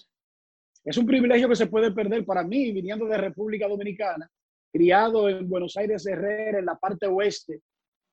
[0.85, 4.29] Es un privilegio que se puede perder para mí, viniendo de República Dominicana,
[4.73, 7.61] criado en Buenos Aires Herrera, en la parte oeste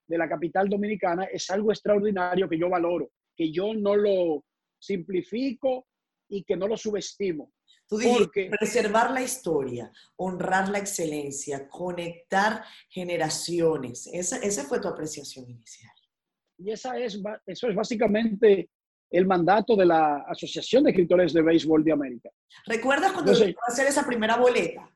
[0.07, 4.43] de la capital dominicana, es algo extraordinario que yo valoro, que yo no lo
[4.79, 5.87] simplifico
[6.27, 7.51] y que no lo subestimo.
[7.87, 14.07] Tú dijiste, preservar la historia, honrar la excelencia, conectar generaciones.
[14.13, 15.91] Esa, esa fue tu apreciación inicial.
[16.57, 18.69] Y esa es, eso es básicamente
[19.09, 22.29] el mandato de la Asociación de Escritores de Béisbol de América.
[22.65, 23.35] ¿Recuerdas cuando a
[23.67, 24.89] hacer esa primera boleta?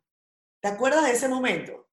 [0.62, 1.88] ¿Te acuerdas de ese momento?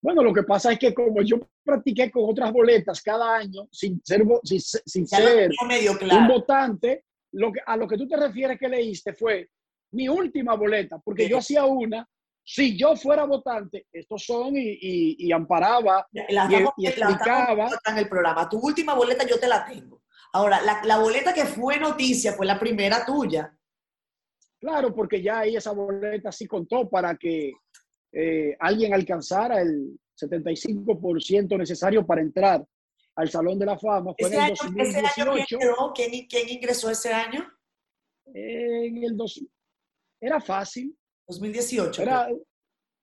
[0.00, 4.00] Bueno, lo que pasa es que como yo practiqué con otras boletas cada año, sin
[4.04, 9.14] ser, sin, ser un votante, lo que, a lo que tú te refieres que leíste
[9.14, 9.50] fue
[9.92, 12.08] mi última boleta, porque yo hacía una,
[12.44, 17.68] si yo fuera votante, estos son y, amparaba y, explicaba.
[17.84, 18.48] En el programa.
[18.48, 20.02] Tu última boleta yo te la tengo.
[20.32, 23.56] Ahora, la, boleta que fue noticia fue la primera tuya.
[24.58, 27.52] Claro, porque ya ahí esa boleta sí contó para que
[28.12, 32.64] eh, alguien alcanzara el 75% necesario para entrar
[33.14, 34.14] al Salón de la Fama.
[34.18, 35.58] Fue en el 2018.
[35.94, 37.46] ¿quién, ingresó ese año?
[38.26, 39.40] En el dos,
[40.20, 40.96] era fácil.
[41.28, 42.02] 2018.
[42.02, 42.28] Era,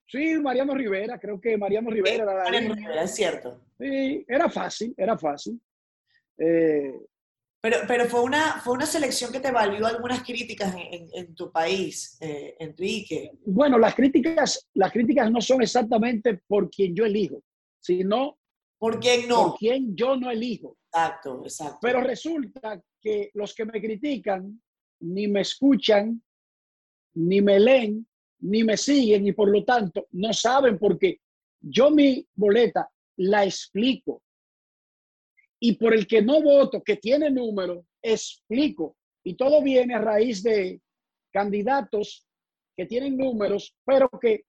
[0.08, 3.62] sí, Mariano Rivera, creo que Mariano Rivera era Mariano Rivera, es cierto.
[3.80, 5.60] Sí, era fácil, era fácil.
[6.38, 6.93] Eh,
[7.62, 12.17] pero, pero fue, una, fue una selección que te valió algunas críticas en, tu país,
[12.19, 13.32] eh, Enrique.
[13.46, 17.41] Bueno, las críticas, las críticas no son exactamente por quien yo elijo,
[17.80, 18.38] sino
[18.78, 19.52] por quién no.
[19.52, 20.76] Por quien yo no elijo.
[20.91, 21.78] Exacto, exacto.
[21.82, 24.62] Pero resulta que los que me critican
[25.00, 26.22] ni me escuchan,
[27.13, 28.06] ni me leen,
[28.39, 31.22] ni me siguen y por lo tanto no saben por qué.
[31.62, 34.22] Yo mi boleta la explico
[35.65, 38.97] y por el que no voto, que tiene número, explico.
[39.23, 40.82] Y todo viene a raíz de
[41.32, 42.28] candidatos
[42.76, 44.43] que tienen números, pero que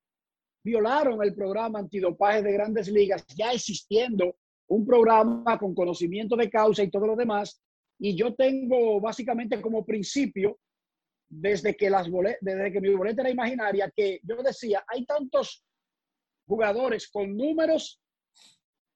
[0.65, 4.35] violaron el programa antidopaje de grandes ligas, ya existiendo
[4.67, 7.63] un programa con conocimiento de causa y todo lo demás.
[7.97, 10.59] Y yo tengo básicamente como principio,
[11.29, 12.09] desde que, las
[12.41, 15.65] desde que mi boleta era imaginaria, que yo decía, hay tantos
[16.45, 18.01] jugadores con números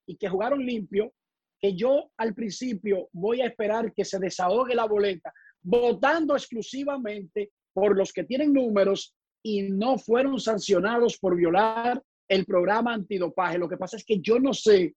[0.05, 1.13] y que jugaron limpio,
[1.61, 7.97] que yo al principio voy a esperar que se desahogue la boleta, votando exclusivamente por
[7.97, 13.59] los que tienen números y no fueron sancionados por violar el programa antidopaje.
[13.59, 14.95] Lo que pasa es que yo no sé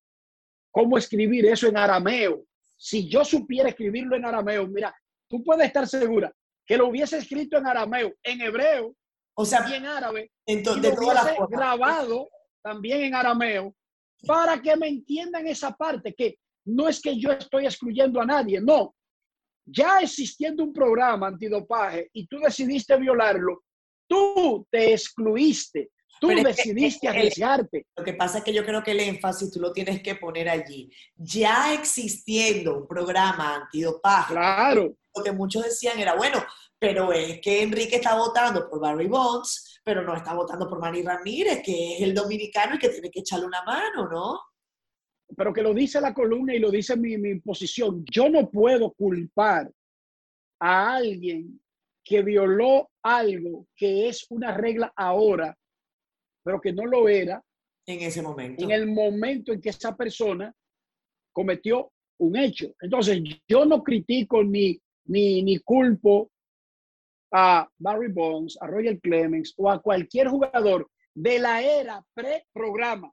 [0.71, 2.43] cómo escribir eso en arameo.
[2.77, 4.93] Si yo supiera escribirlo en arameo, mira,
[5.29, 6.33] tú puedes estar segura
[6.65, 8.95] que lo hubiese escrito en arameo, en hebreo,
[9.33, 12.29] o sea, y en árabe, entonces, y lo hubiese grabado
[12.61, 13.75] también en arameo,
[14.25, 18.61] para que me entiendan esa parte, que no es que yo estoy excluyendo a nadie,
[18.61, 18.95] no.
[19.65, 23.63] Ya existiendo un programa antidopaje y tú decidiste violarlo,
[24.07, 27.85] tú te excluiste, tú decidiste arriesgarte.
[27.95, 30.49] Lo que pasa es que yo creo que el énfasis tú lo tienes que poner
[30.49, 30.89] allí.
[31.15, 34.95] Ya existiendo un programa antidopaje, claro.
[35.15, 36.43] lo que muchos decían era, bueno,
[36.79, 41.03] pero es que Enrique está votando por Barry Bonds, pero no está votando por Manny
[41.03, 44.39] Ramírez, que es el dominicano y que tiene que echarle una mano, ¿no?
[45.35, 48.03] Pero que lo dice la columna y lo dice mi, mi posición.
[48.11, 49.71] Yo no puedo culpar
[50.59, 51.59] a alguien
[52.03, 55.57] que violó algo que es una regla ahora,
[56.43, 57.43] pero que no lo era
[57.85, 58.63] en ese momento.
[58.63, 60.53] En el momento en que esa persona
[61.31, 62.73] cometió un hecho.
[62.79, 66.31] Entonces, yo no critico ni, ni, ni culpo
[67.33, 73.11] a Barry Bonds, a Roger Clemens o a cualquier jugador de la era pre-programa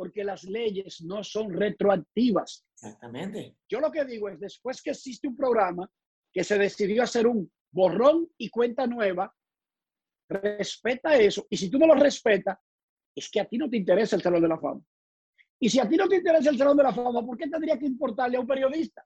[0.00, 2.64] porque las leyes no son retroactivas.
[2.72, 3.58] Exactamente.
[3.68, 5.90] Yo lo que digo es, después que existe un programa
[6.32, 9.30] que se decidió hacer un borrón y cuenta nueva,
[10.26, 11.46] respeta eso.
[11.50, 12.56] Y si tú no lo respetas,
[13.14, 14.80] es que a ti no te interesa el Salón de la Fama.
[15.58, 17.78] Y si a ti no te interesa el Salón de la Fama, ¿por qué tendría
[17.78, 19.04] que importarle a un periodista?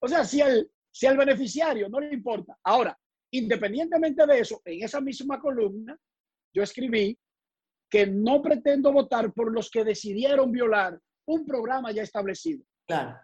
[0.00, 2.58] O sea, si al, si al beneficiario no le importa.
[2.64, 2.98] Ahora,
[3.30, 5.94] independientemente de eso, en esa misma columna,
[6.54, 7.18] yo escribí
[7.92, 12.64] que no pretendo votar por los que decidieron violar un programa ya establecido.
[12.88, 13.20] Claro.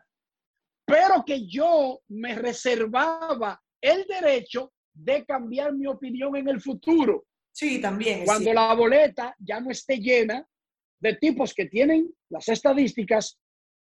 [0.84, 7.24] Pero que yo me reservaba el derecho de cambiar mi opinión en el futuro.
[7.50, 8.26] Sí, también.
[8.26, 10.46] Cuando la boleta ya no esté llena
[11.00, 13.40] de tipos que tienen las estadísticas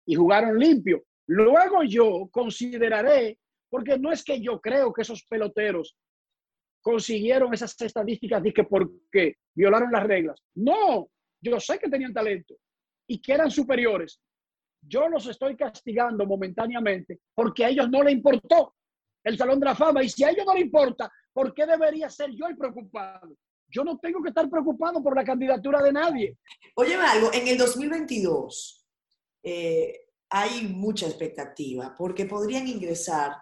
[0.06, 1.04] y jugaron limpio.
[1.28, 3.40] Luego yo consideraré,
[3.72, 5.98] porque no es que yo creo que esos peloteros
[6.88, 10.40] consiguieron esas estadísticas que porque violaron las reglas.
[10.56, 11.10] No,
[11.42, 12.56] yo sé que tenían talento
[13.06, 14.22] y que eran superiores.
[14.82, 18.74] Yo los estoy castigando momentáneamente porque a ellos no le importó
[19.22, 20.02] el Salón de la Fama.
[20.02, 23.36] Y si a ellos no le importa, ¿por qué debería ser yo el preocupado?
[23.70, 26.38] yo no tengo que estar preocupado por la candidatura de nadie.
[26.74, 28.88] Óyeme algo, en el 2022
[29.44, 33.34] eh, hay mucha expectativa porque podrían ingresar,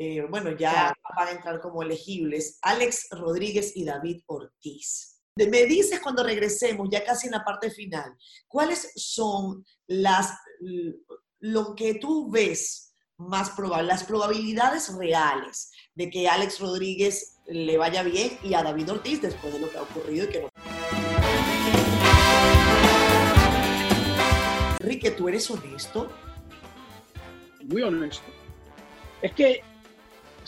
[0.00, 5.20] eh, bueno, ya van a entrar como elegibles, Alex Rodríguez y David Ortiz.
[5.34, 10.32] Me dices cuando regresemos, ya casi en la parte final, cuáles son las,
[11.40, 18.04] lo que tú ves más probable, las probabilidades reales de que Alex Rodríguez le vaya
[18.04, 20.48] bien y a David Ortiz después de lo que ha ocurrido y que no.
[24.78, 26.08] Enrique, ¿tú eres honesto?
[27.64, 28.26] Muy honesto.
[29.20, 29.62] Es que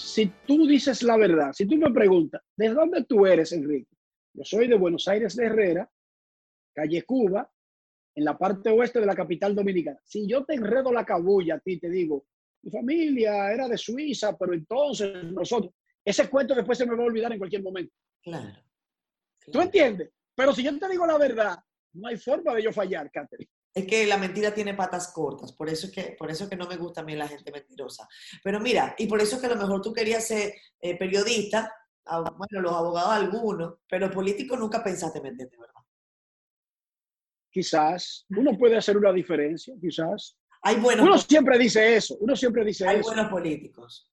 [0.00, 3.90] si tú dices la verdad, si tú me preguntas, ¿de dónde tú eres, Enrique?
[4.32, 5.90] Yo soy de Buenos Aires de Herrera,
[6.74, 7.50] calle Cuba,
[8.14, 9.98] en la parte oeste de la capital dominicana.
[10.04, 12.26] Si yo te enredo la cabulla a ti, te digo,
[12.62, 15.72] mi familia era de Suiza, pero entonces nosotros,
[16.04, 17.94] ese cuento después se me va a olvidar en cualquier momento.
[18.22, 18.58] Claro.
[19.52, 20.10] ¿Tú entiendes?
[20.34, 21.58] Pero si yo te digo la verdad,
[21.94, 23.50] no hay forma de yo fallar, Catherine.
[23.72, 26.66] Es que la mentira tiene patas cortas, por eso es que, por eso que no
[26.66, 28.08] me gusta a mí la gente mentirosa.
[28.42, 31.72] Pero mira, y por eso es que a lo mejor tú querías ser eh, periodista,
[32.04, 35.74] bueno, los abogados algunos, pero político nunca pensaste venderte, ¿verdad?
[37.52, 40.36] Quizás, uno puede hacer una diferencia, quizás.
[40.62, 43.10] Hay buenos uno siempre dice eso, uno siempre dice hay eso.
[43.10, 44.10] Hay buenos políticos.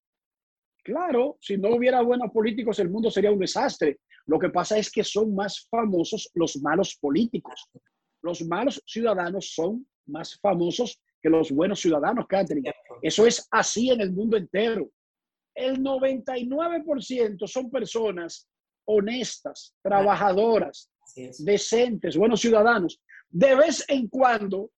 [0.83, 3.99] Claro, si no hubiera buenos políticos, el mundo sería un desastre.
[4.25, 7.69] Lo que pasa es que son más famosos los malos políticos.
[8.27, 12.73] Los malos ciudadanos son más famosos que los buenos ciudadanos, Catherine.
[13.01, 14.91] Eso es así en el mundo entero.
[15.55, 18.45] El 99% son personas
[18.83, 20.91] honestas, trabajadoras,
[21.39, 22.99] decentes, buenos ciudadanos.
[23.29, 24.71] De vez en cuando,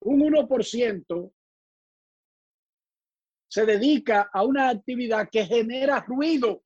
[0.00, 1.32] un 1%
[3.46, 6.62] se dedica a una actividad que genera ruido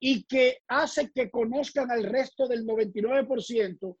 [0.00, 3.96] y que hace que conozcan al resto del 99%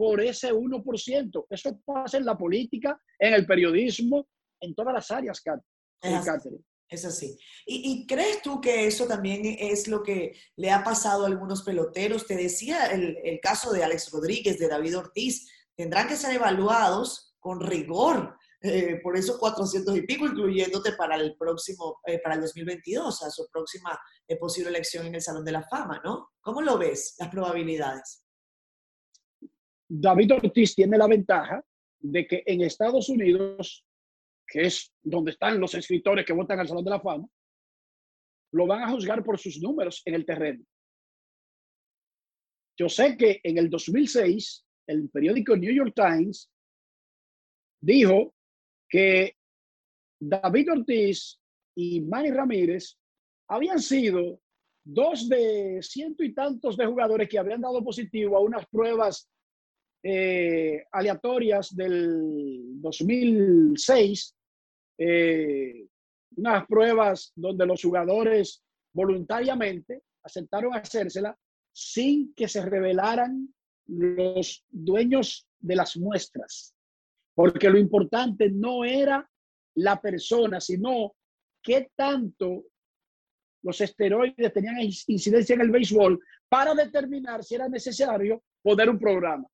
[0.00, 1.46] por ese 1%.
[1.50, 4.26] Eso pasa en la política, en el periodismo,
[4.58, 6.64] en todas las áreas, Catherine.
[6.88, 7.36] Es así.
[7.66, 12.26] ¿Y, crees tú que eso también es lo que le ha pasado a algunos peloteros?
[12.26, 15.52] Te decía el, el, caso de Alex Rodríguez, de David Ortiz.
[15.76, 21.36] Tendrán que ser evaluados con rigor eh, por esos 400 y pico, incluyéndote para el
[21.36, 25.52] próximo, eh, para el 2022, a su próxima eh, posible elección en el Salón de
[25.52, 26.30] la Fama, ¿no?
[26.40, 28.19] ¿Cómo lo ves, las probabilidades?
[29.92, 31.64] David Ortiz tiene la ventaja
[31.98, 33.84] de que en Estados Unidos,
[34.46, 37.26] que es donde están los escritores que votan al Salón de la Fama,
[38.52, 40.64] lo van a juzgar por sus números en el terreno.
[42.78, 46.48] Yo sé que en el 2006, el periódico New York Times
[47.82, 48.32] dijo
[48.88, 49.34] que
[50.20, 51.40] David Ortiz
[51.74, 52.96] y Manny Ramírez
[53.48, 54.40] habían sido
[54.84, 59.28] dos de ciento y tantos de jugadores que habían dado positivo a unas pruebas
[60.02, 64.34] eh, aleatorias del 2006,
[64.98, 65.86] eh,
[66.36, 71.36] unas pruebas donde los jugadores voluntariamente aceptaron hacérsela
[71.72, 73.52] sin que se revelaran
[73.86, 76.74] los dueños de las muestras
[77.40, 79.26] porque lo importante no era
[79.76, 81.14] la persona, sino
[81.62, 82.64] qué tanto
[83.62, 86.20] los esteroides tenían incidencia en el béisbol
[86.50, 89.48] para determinar si era necesario poner un programa.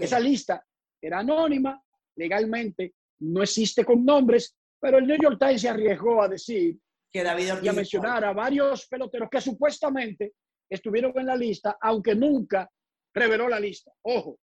[0.00, 0.64] Esa lista
[1.00, 1.80] era anónima,
[2.16, 6.78] legalmente no existe con nombres, pero el New York Times se arriesgó a decir
[7.12, 10.34] que David y a mencionar a varios peloteros que supuestamente
[10.68, 12.68] estuvieron en la lista, aunque nunca
[13.14, 13.92] reveló la lista.
[14.02, 14.38] Ojo,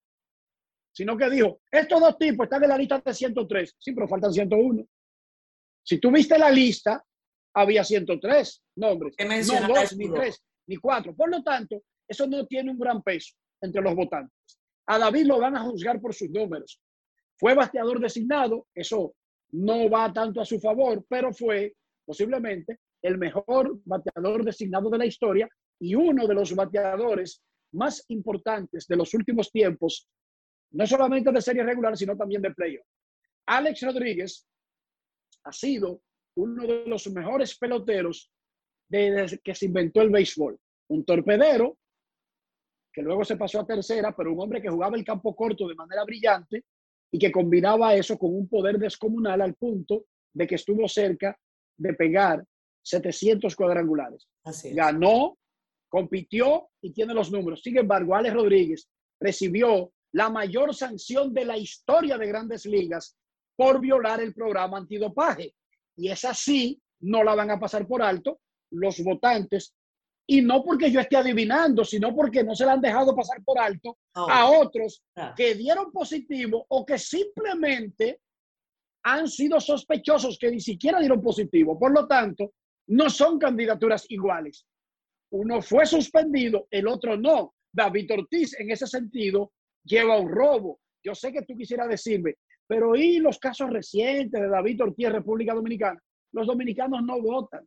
[0.94, 4.32] sino que dijo, estos dos tipos están en la lista de 103, sí, pero faltan
[4.32, 4.86] 101.
[5.84, 7.04] Si tú viste la lista,
[7.56, 11.16] había 103 nombres, no dos, ni tres, ni cuatro.
[11.16, 14.61] Por lo tanto, eso no tiene un gran peso entre los votantes.
[14.92, 16.78] A David lo van a juzgar por sus números.
[17.40, 19.16] Fue bateador designado, eso
[19.52, 21.74] no va tanto a su favor, pero fue
[22.06, 25.48] posiblemente el mejor bateador designado de la historia
[25.80, 30.10] y uno de los bateadores más importantes de los últimos tiempos
[30.72, 32.86] no solamente de serie regular, sino también de playoff.
[33.46, 34.46] Alex Rodríguez
[35.46, 36.02] ha sido
[36.36, 38.30] uno de los mejores peloteros
[38.90, 40.60] desde que se inventó el béisbol.
[40.90, 41.78] Un torpedero
[42.94, 45.76] que luego se pasó a tercera, pero un hombre que jugaba el campo corto de
[45.76, 46.66] manera brillante
[47.12, 51.38] y que combinaba eso con un poder descomunal al punto de que estuvo cerca
[51.78, 52.44] de pegar
[52.84, 54.28] 700 cuadrangulares.
[54.74, 55.38] Ganó,
[55.90, 57.62] compitió y tiene los números.
[57.62, 58.90] Sin embargo, Alex Rodríguez
[59.20, 63.16] recibió la mayor sanción de la historia de grandes ligas
[63.56, 65.54] por violar el programa antidopaje.
[65.96, 68.40] Y es así, no la van a pasar por alto
[68.72, 69.76] los votantes
[70.28, 73.60] Y no porque yo esté adivinando, sino porque no se la han dejado pasar por
[73.60, 75.04] alto a otros
[75.36, 78.22] que dieron positivo o que simplemente
[79.04, 81.78] han sido sospechosos que ni siquiera dieron positivo.
[81.78, 82.54] Por lo tanto,
[82.88, 84.66] no son candidaturas iguales.
[85.32, 87.56] Uno fue suspendido, el otro no.
[87.74, 89.54] David Ortiz, en ese sentido,
[89.84, 90.80] lleva un robo.
[91.04, 92.36] Yo sé que tú quisieras decirme,
[92.68, 96.00] pero ¿y los casos recientes de David Ortiz en República Dominicana?
[96.34, 97.66] Los dominicanos no votan.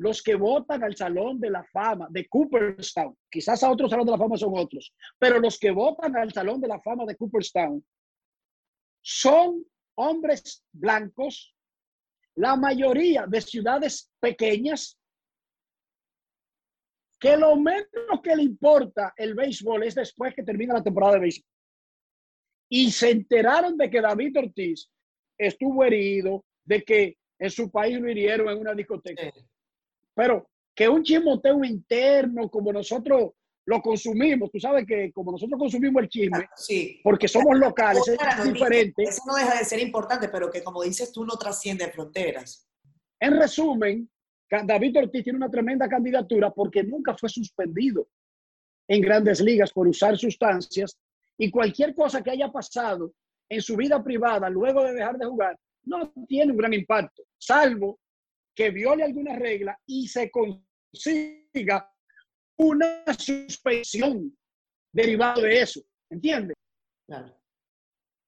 [0.00, 4.12] Los que votan al Salón de la Fama de Cooperstown, quizás a otro Salón de
[4.12, 7.84] la Fama son otros, pero los que votan al Salón de la Fama de Cooperstown
[9.02, 9.62] son
[9.96, 11.54] hombres blancos,
[12.34, 14.98] la mayoría de ciudades pequeñas,
[17.18, 21.20] que lo menos que le importa el béisbol es después que termina la temporada de
[21.20, 21.50] béisbol.
[22.70, 24.90] Y se enteraron de que David Ortiz
[25.36, 29.30] estuvo herido, de que en su país lo hirieron en una discoteca.
[30.20, 33.30] Pero que un chismoteo interno como nosotros
[33.64, 37.00] lo consumimos, tú sabes que como nosotros consumimos el chisme, sí.
[37.02, 39.04] porque somos locales, es diferente.
[39.04, 42.68] Eso no deja de ser importante, pero que como dices tú no trasciende fronteras.
[43.18, 44.10] En resumen,
[44.50, 48.06] David Ortiz tiene una tremenda candidatura porque nunca fue suspendido
[48.88, 50.98] en grandes ligas por usar sustancias
[51.38, 53.14] y cualquier cosa que haya pasado
[53.48, 57.98] en su vida privada luego de dejar de jugar no tiene un gran impacto, salvo
[58.54, 61.90] que viole alguna regla y se consiga
[62.58, 64.36] una suspensión
[64.92, 65.80] derivada de eso.
[66.10, 66.56] ¿Entiendes?
[67.06, 67.36] Claro.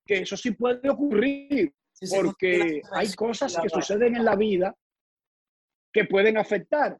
[0.06, 1.72] Que eso sí puede ocurrir,
[2.10, 4.74] porque hay cosas que suceden en la vida
[5.92, 6.98] que pueden afectar.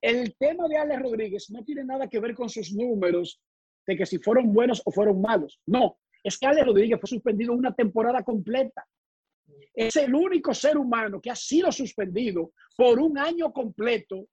[0.00, 3.40] El tema de Alex Rodríguez no tiene nada que ver con sus números
[3.86, 5.60] de que si fueron buenos o fueron malos.
[5.66, 8.86] No, es que Alex Rodríguez fue suspendido una temporada completa.
[9.74, 14.26] Es el único ser humano que ha sido suspendido por un año completo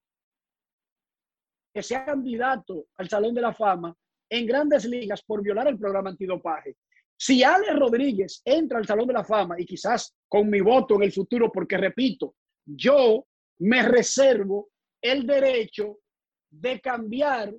[1.73, 3.95] que sea candidato al Salón de la Fama
[4.29, 6.77] en grandes ligas por violar el programa antidopaje.
[7.17, 11.03] Si Alex Rodríguez entra al Salón de la Fama y quizás con mi voto en
[11.03, 13.25] el futuro, porque repito, yo
[13.59, 14.69] me reservo
[15.01, 15.99] el derecho
[16.49, 17.53] de cambiar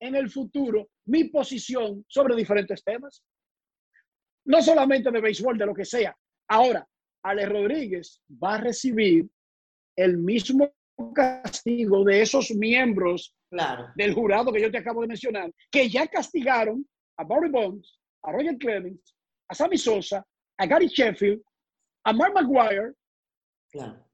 [0.00, 3.22] en el futuro mi posición sobre diferentes temas.
[4.44, 6.16] No solamente de béisbol, de lo que sea.
[6.48, 6.86] Ahora,
[7.22, 9.28] Ale Rodríguez va a recibir
[9.96, 10.72] el mismo
[11.14, 13.34] castigo de esos miembros
[13.94, 16.86] del jurado que yo te acabo de mencionar, que ya castigaron
[17.18, 19.14] a Barry Bonds, a Roger Clemens,
[19.48, 20.24] a Sammy Sosa,
[20.58, 21.42] a Gary Sheffield,
[22.04, 22.94] a Mark McGuire,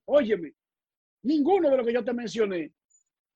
[0.06, 0.52] Óyeme,
[1.22, 2.72] ninguno de los que yo te mencioné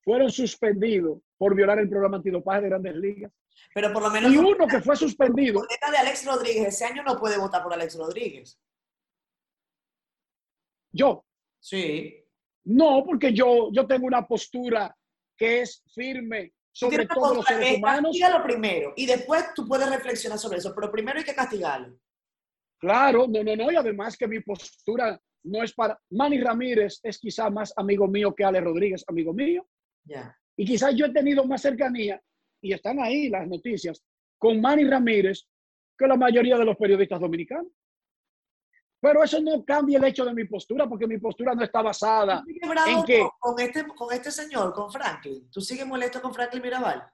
[0.02, 3.32] fueron suspendidos por violar el programa antidopaje de grandes ligas.
[3.74, 4.32] Pero por lo menos.
[4.32, 5.62] Y uno que fue suspendido.
[5.80, 8.58] La de Alex Rodríguez, ese año no puede votar por Alex Rodríguez.
[10.96, 11.24] ¿Yo?
[11.60, 12.24] Sí.
[12.64, 14.96] No, porque yo, yo tengo una postura
[15.36, 18.12] que es firme sobre todos los seres humanos.
[18.12, 21.98] Castígalo primero y después tú puedes reflexionar sobre eso, pero primero hay que castigarlo.
[22.78, 25.98] Claro, no, no, no, y además que mi postura no es para.
[26.10, 29.66] Manny Ramírez es quizá más amigo mío que Ale Rodríguez, amigo mío.
[30.04, 30.36] Ya.
[30.56, 32.20] Y quizás yo he tenido más cercanía,
[32.60, 34.02] y están ahí las noticias,
[34.38, 35.46] con Manny Ramírez
[35.98, 37.72] que la mayoría de los periodistas dominicanos.
[39.00, 42.42] Pero eso no cambia el hecho de mi postura, porque mi postura no está basada
[42.46, 43.26] en que...
[43.38, 45.50] Con este, con este señor, con Franklin.
[45.50, 47.06] ¿Tú sigues molesto con Franklin Mirabal?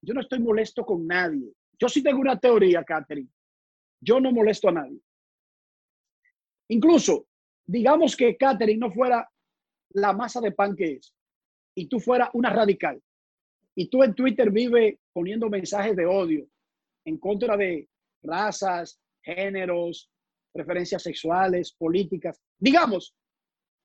[0.00, 1.52] Yo no estoy molesto con nadie.
[1.78, 3.28] Yo sí tengo una teoría, Catherine.
[4.00, 5.00] Yo no molesto a nadie.
[6.68, 7.26] Incluso,
[7.66, 9.28] digamos que Catherine no fuera
[9.90, 11.14] la masa de pan que es
[11.74, 13.00] y tú fuera una radical
[13.74, 16.46] y tú en Twitter vive poniendo mensajes de odio
[17.04, 17.88] en contra de
[18.22, 20.10] razas, géneros,
[20.52, 23.14] preferencias sexuales, políticas, digamos,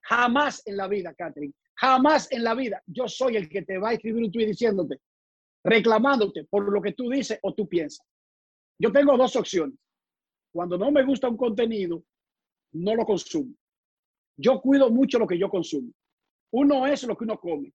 [0.01, 3.89] jamás en la vida, Catherine, jamás en la vida yo soy el que te va
[3.89, 5.01] a escribir un tweet diciéndote,
[5.63, 8.05] reclamándote por lo que tú dices o tú piensas.
[8.79, 9.77] Yo tengo dos opciones.
[10.51, 12.03] Cuando no me gusta un contenido,
[12.73, 13.53] no lo consumo.
[14.37, 15.91] Yo cuido mucho lo que yo consumo.
[16.51, 17.73] Uno es lo que uno come,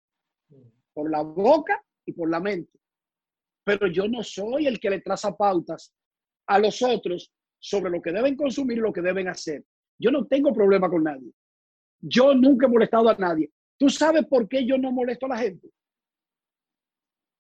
[0.95, 2.79] por la boca y por la mente.
[3.65, 5.95] Pero yo no soy el que le traza pautas
[6.47, 7.33] a los otros
[7.63, 9.65] sobre lo que deben consumir y lo que deben hacer.
[9.97, 11.33] Yo no tengo problema con nadie.
[12.01, 13.53] Yo nunca he molestado a nadie.
[13.79, 15.71] ¿Tú sabes por qué yo no molesto a la gente?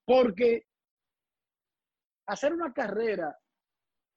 [0.06, 0.64] Porque
[2.26, 3.36] hacer una carrera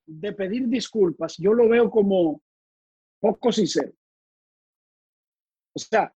[0.06, 2.40] de pedir disculpas, yo lo veo como
[3.20, 3.92] poco sincero.
[5.74, 6.14] O sea,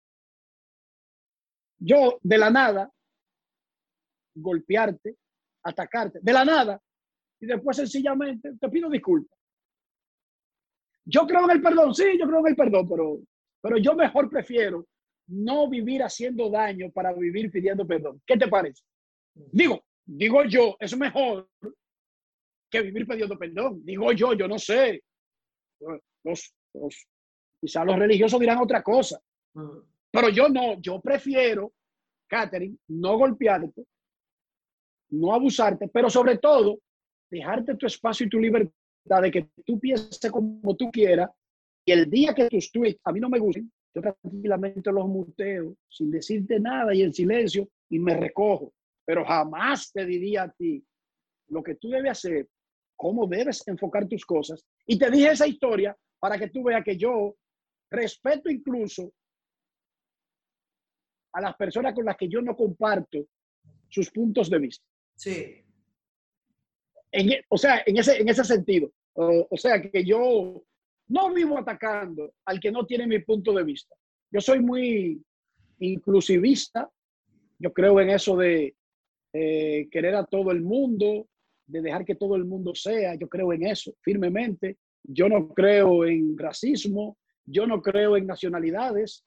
[1.79, 2.91] yo de la nada,
[4.35, 5.17] golpearte,
[5.63, 6.81] atacarte, de la nada,
[7.39, 9.36] y después sencillamente te pido disculpas.
[11.09, 13.19] Yo creo en el perdón, sí, yo creo en el perdón, pero,
[13.61, 14.85] pero yo mejor prefiero
[15.27, 18.21] no vivir haciendo daño para vivir pidiendo perdón.
[18.25, 18.83] ¿Qué te parece?
[19.33, 21.49] Digo, digo yo, es mejor
[22.69, 23.85] que vivir pidiendo perdón.
[23.85, 25.01] Digo yo, yo no sé.
[26.23, 27.07] Los, los,
[27.61, 29.17] quizá los religiosos dirán otra cosa.
[30.11, 31.71] Pero yo no, yo prefiero,
[32.27, 33.85] Catherine, no golpearte,
[35.11, 36.79] no abusarte, pero sobre todo
[37.29, 38.73] dejarte tu espacio y tu libertad
[39.07, 41.29] de que tú pienses como tú quieras
[41.85, 45.75] y el día que tus tweets a mí no me gusten, yo tranquilamente los muteo
[45.89, 48.73] sin decirte nada y en silencio y me recojo.
[49.05, 50.83] Pero jamás te diría a ti
[51.47, 52.47] lo que tú debes hacer,
[52.95, 54.65] cómo debes enfocar tus cosas.
[54.85, 57.35] Y te dije esa historia para que tú veas que yo
[57.89, 59.11] respeto incluso
[61.33, 63.27] a las personas con las que yo no comparto
[63.89, 64.85] sus puntos de vista.
[65.15, 65.63] Sí.
[67.11, 68.91] E, o sea, en ese, en ese sentido.
[69.17, 70.63] O sea, que yo
[71.07, 73.95] no vivo atacando al que no tiene mi punto de vista.
[74.31, 75.21] Yo soy muy
[75.79, 76.89] inclusivista.
[77.59, 78.75] Yo creo en eso de
[79.33, 81.27] eh, querer a todo el mundo,
[81.65, 83.15] de dejar que todo el mundo sea.
[83.15, 84.77] Yo creo en eso firmemente.
[85.03, 87.17] Yo no creo en racismo.
[87.45, 89.25] Yo no creo en nacionalidades.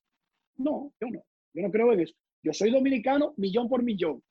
[0.57, 1.25] No, yo no.
[1.53, 2.15] Yo no creo en eso.
[2.43, 4.23] Yo soy dominicano millón por millón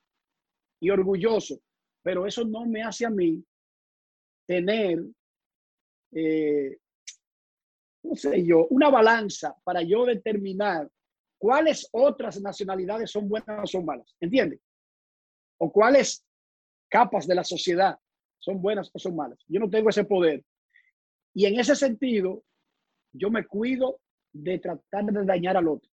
[0.79, 1.59] y orgulloso,
[2.01, 3.43] pero eso no me hace a mí
[4.47, 5.03] tener
[6.11, 6.77] eh,
[8.03, 10.89] no sé yo, una balanza para yo determinar
[11.37, 14.59] cuáles otras nacionalidades son buenas o son malas, ¿entiendes?
[15.57, 16.25] O cuáles
[16.89, 17.97] capas de la sociedad
[18.39, 19.39] son buenas o son malas.
[19.47, 20.43] Yo no tengo ese poder.
[21.33, 22.43] Y en ese sentido,
[23.13, 23.99] yo me cuido
[24.33, 25.89] de tratar de dañar al otro.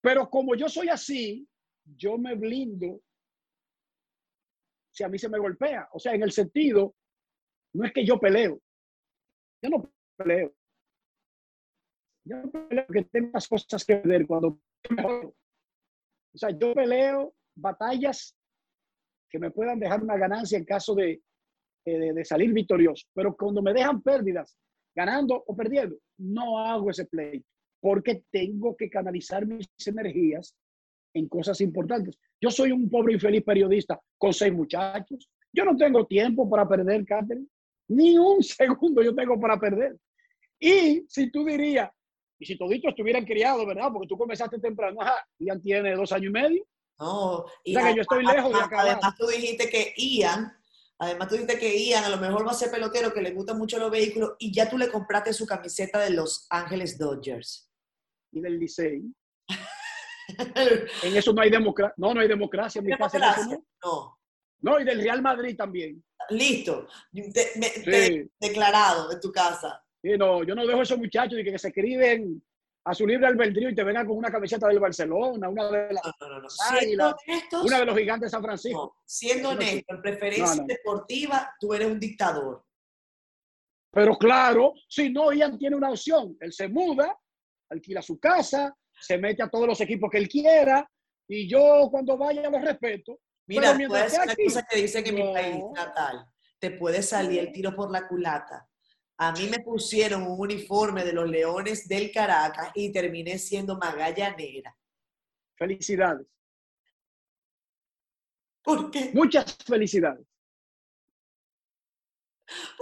[0.00, 1.46] Pero como yo soy así,
[1.96, 3.00] yo me blindo
[4.90, 5.88] si a mí se me golpea.
[5.92, 6.94] O sea, en el sentido,
[7.74, 8.60] no es que yo peleo.
[9.62, 10.54] Yo no peleo.
[12.24, 14.60] Yo no peleo que tengo más cosas que ver cuando
[14.98, 15.34] O
[16.38, 18.36] sea, yo peleo batallas
[19.30, 21.22] que me puedan dejar una ganancia en caso de,
[21.84, 23.06] de, de, salir victorioso.
[23.14, 24.56] Pero cuando me dejan pérdidas,
[24.94, 27.44] ganando o perdiendo, no hago ese play
[27.80, 30.54] porque tengo que canalizar mis energías
[31.14, 32.18] en cosas importantes.
[32.40, 35.28] Yo soy un pobre infeliz periodista con seis muchachos.
[35.52, 37.46] Yo no tengo tiempo para perder, Catherine.
[37.90, 39.96] Ni un segundo yo tengo para perder.
[40.58, 41.90] Y si tú dirías,
[42.38, 43.90] y si toditos estuvieran criados, ¿verdad?
[43.92, 46.66] Porque tú comenzaste temprano, ajá, Ian tiene dos años y medio.
[46.98, 48.80] No, y o sea que yo estoy lejos de acá.
[48.80, 50.52] Además, tú dijiste que Ian,
[50.98, 53.58] además tú dijiste que Ian a lo mejor va a ser pelotero, que le gustan
[53.58, 57.70] mucho los vehículos, y ya tú le compraste su camiseta de Los Ángeles Dodgers.
[58.32, 59.02] Y del Licey.
[61.02, 61.94] en eso no hay democracia.
[61.96, 63.18] No, no hay democracia en mi casa.
[63.82, 64.19] No.
[64.60, 64.72] No.
[64.72, 66.02] No, y del Real Madrid también.
[66.30, 66.86] Listo.
[68.40, 69.82] declarado en tu casa.
[70.02, 72.42] Sí, no, yo no dejo a esos muchachos de que, se escriben
[72.84, 76.02] a su libre albedrío y te vengan con una camiseta del Barcelona, una de las
[77.62, 78.96] una de los gigantes de San Francisco.
[79.04, 82.64] siendo honesto, en preferencia deportiva, tú eres un dictador.
[83.92, 86.36] Pero claro, si no, Ian tiene una opción.
[86.40, 87.18] Él se muda,
[87.70, 90.88] alquila su casa, se mete a todos los equipos que él quiera
[91.28, 93.18] y yo cuando vaya lo respeto.
[93.46, 96.26] Mira, puedes una cosa que dice que mi país natal,
[96.58, 98.70] te puede salir el tiro por la culata
[99.22, 104.74] a mí me pusieron un uniforme de los Leones del Caracas y terminé siendo magallanera.
[105.56, 106.26] Felicidades.
[108.62, 109.10] ¿Por qué?
[109.12, 110.26] Muchas felicidades.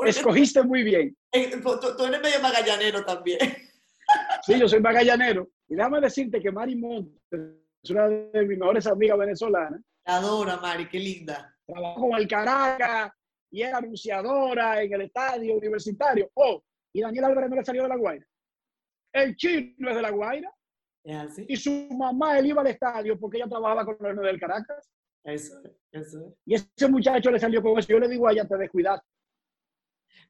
[0.07, 1.17] Escogiste muy bien.
[1.33, 3.39] Eh, tú, eres medio magallanero también.
[4.43, 5.51] Sí, yo soy magallanero.
[5.69, 7.41] Y déjame decirte que Mari Montes
[7.83, 9.83] es una de mis mejores amigas venezolanas.
[10.09, 11.55] Adoro, Mari, qué linda.
[11.67, 13.13] Trabajo con el Caracas,
[13.51, 16.31] y era anunciadora en el estadio universitario.
[16.35, 18.27] Oh, y Daniel Álvarez no le salió de la Guaira.
[19.13, 20.53] El chino es de la Guaira.
[21.47, 24.91] Y su mamá, él iba al estadio porque ella trabajaba con los del Caracas.
[25.25, 26.37] Eso, eso.
[26.45, 27.89] Y ese muchacho le salió con eso.
[27.89, 29.07] Yo le digo a ella, te descuidaste.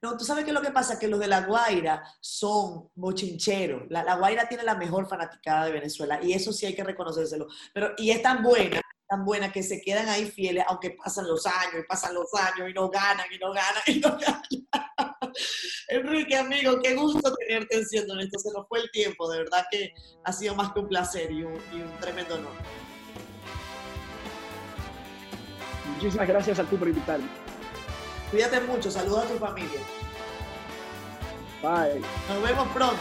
[0.01, 3.91] No, tú sabes qué es lo que pasa, que los de La Guaira son bochincheros.
[3.91, 7.49] La, la, Guaira tiene la mejor fanaticada de Venezuela y eso sí hay que reconocérselo.
[7.75, 11.47] Pero, y es tan buena tan buena que se quedan ahí fieles, aunque pasan los
[11.47, 14.43] años y pasan los años y no ganan y no ganan y no ganan.
[15.89, 17.83] Enrique, amigo, qué gusto tenerte en
[18.21, 18.39] esto.
[18.39, 19.95] Se nos fue el tiempo, de verdad que
[20.25, 22.53] ha sido más que un placer y un, y un tremendo honor.
[25.95, 27.29] Muchísimas gracias a ti por invitarme.
[28.31, 29.81] Cuídate mucho, saluda a tu familia.
[31.63, 32.01] Bye.
[32.29, 32.97] Nos vemos pronto.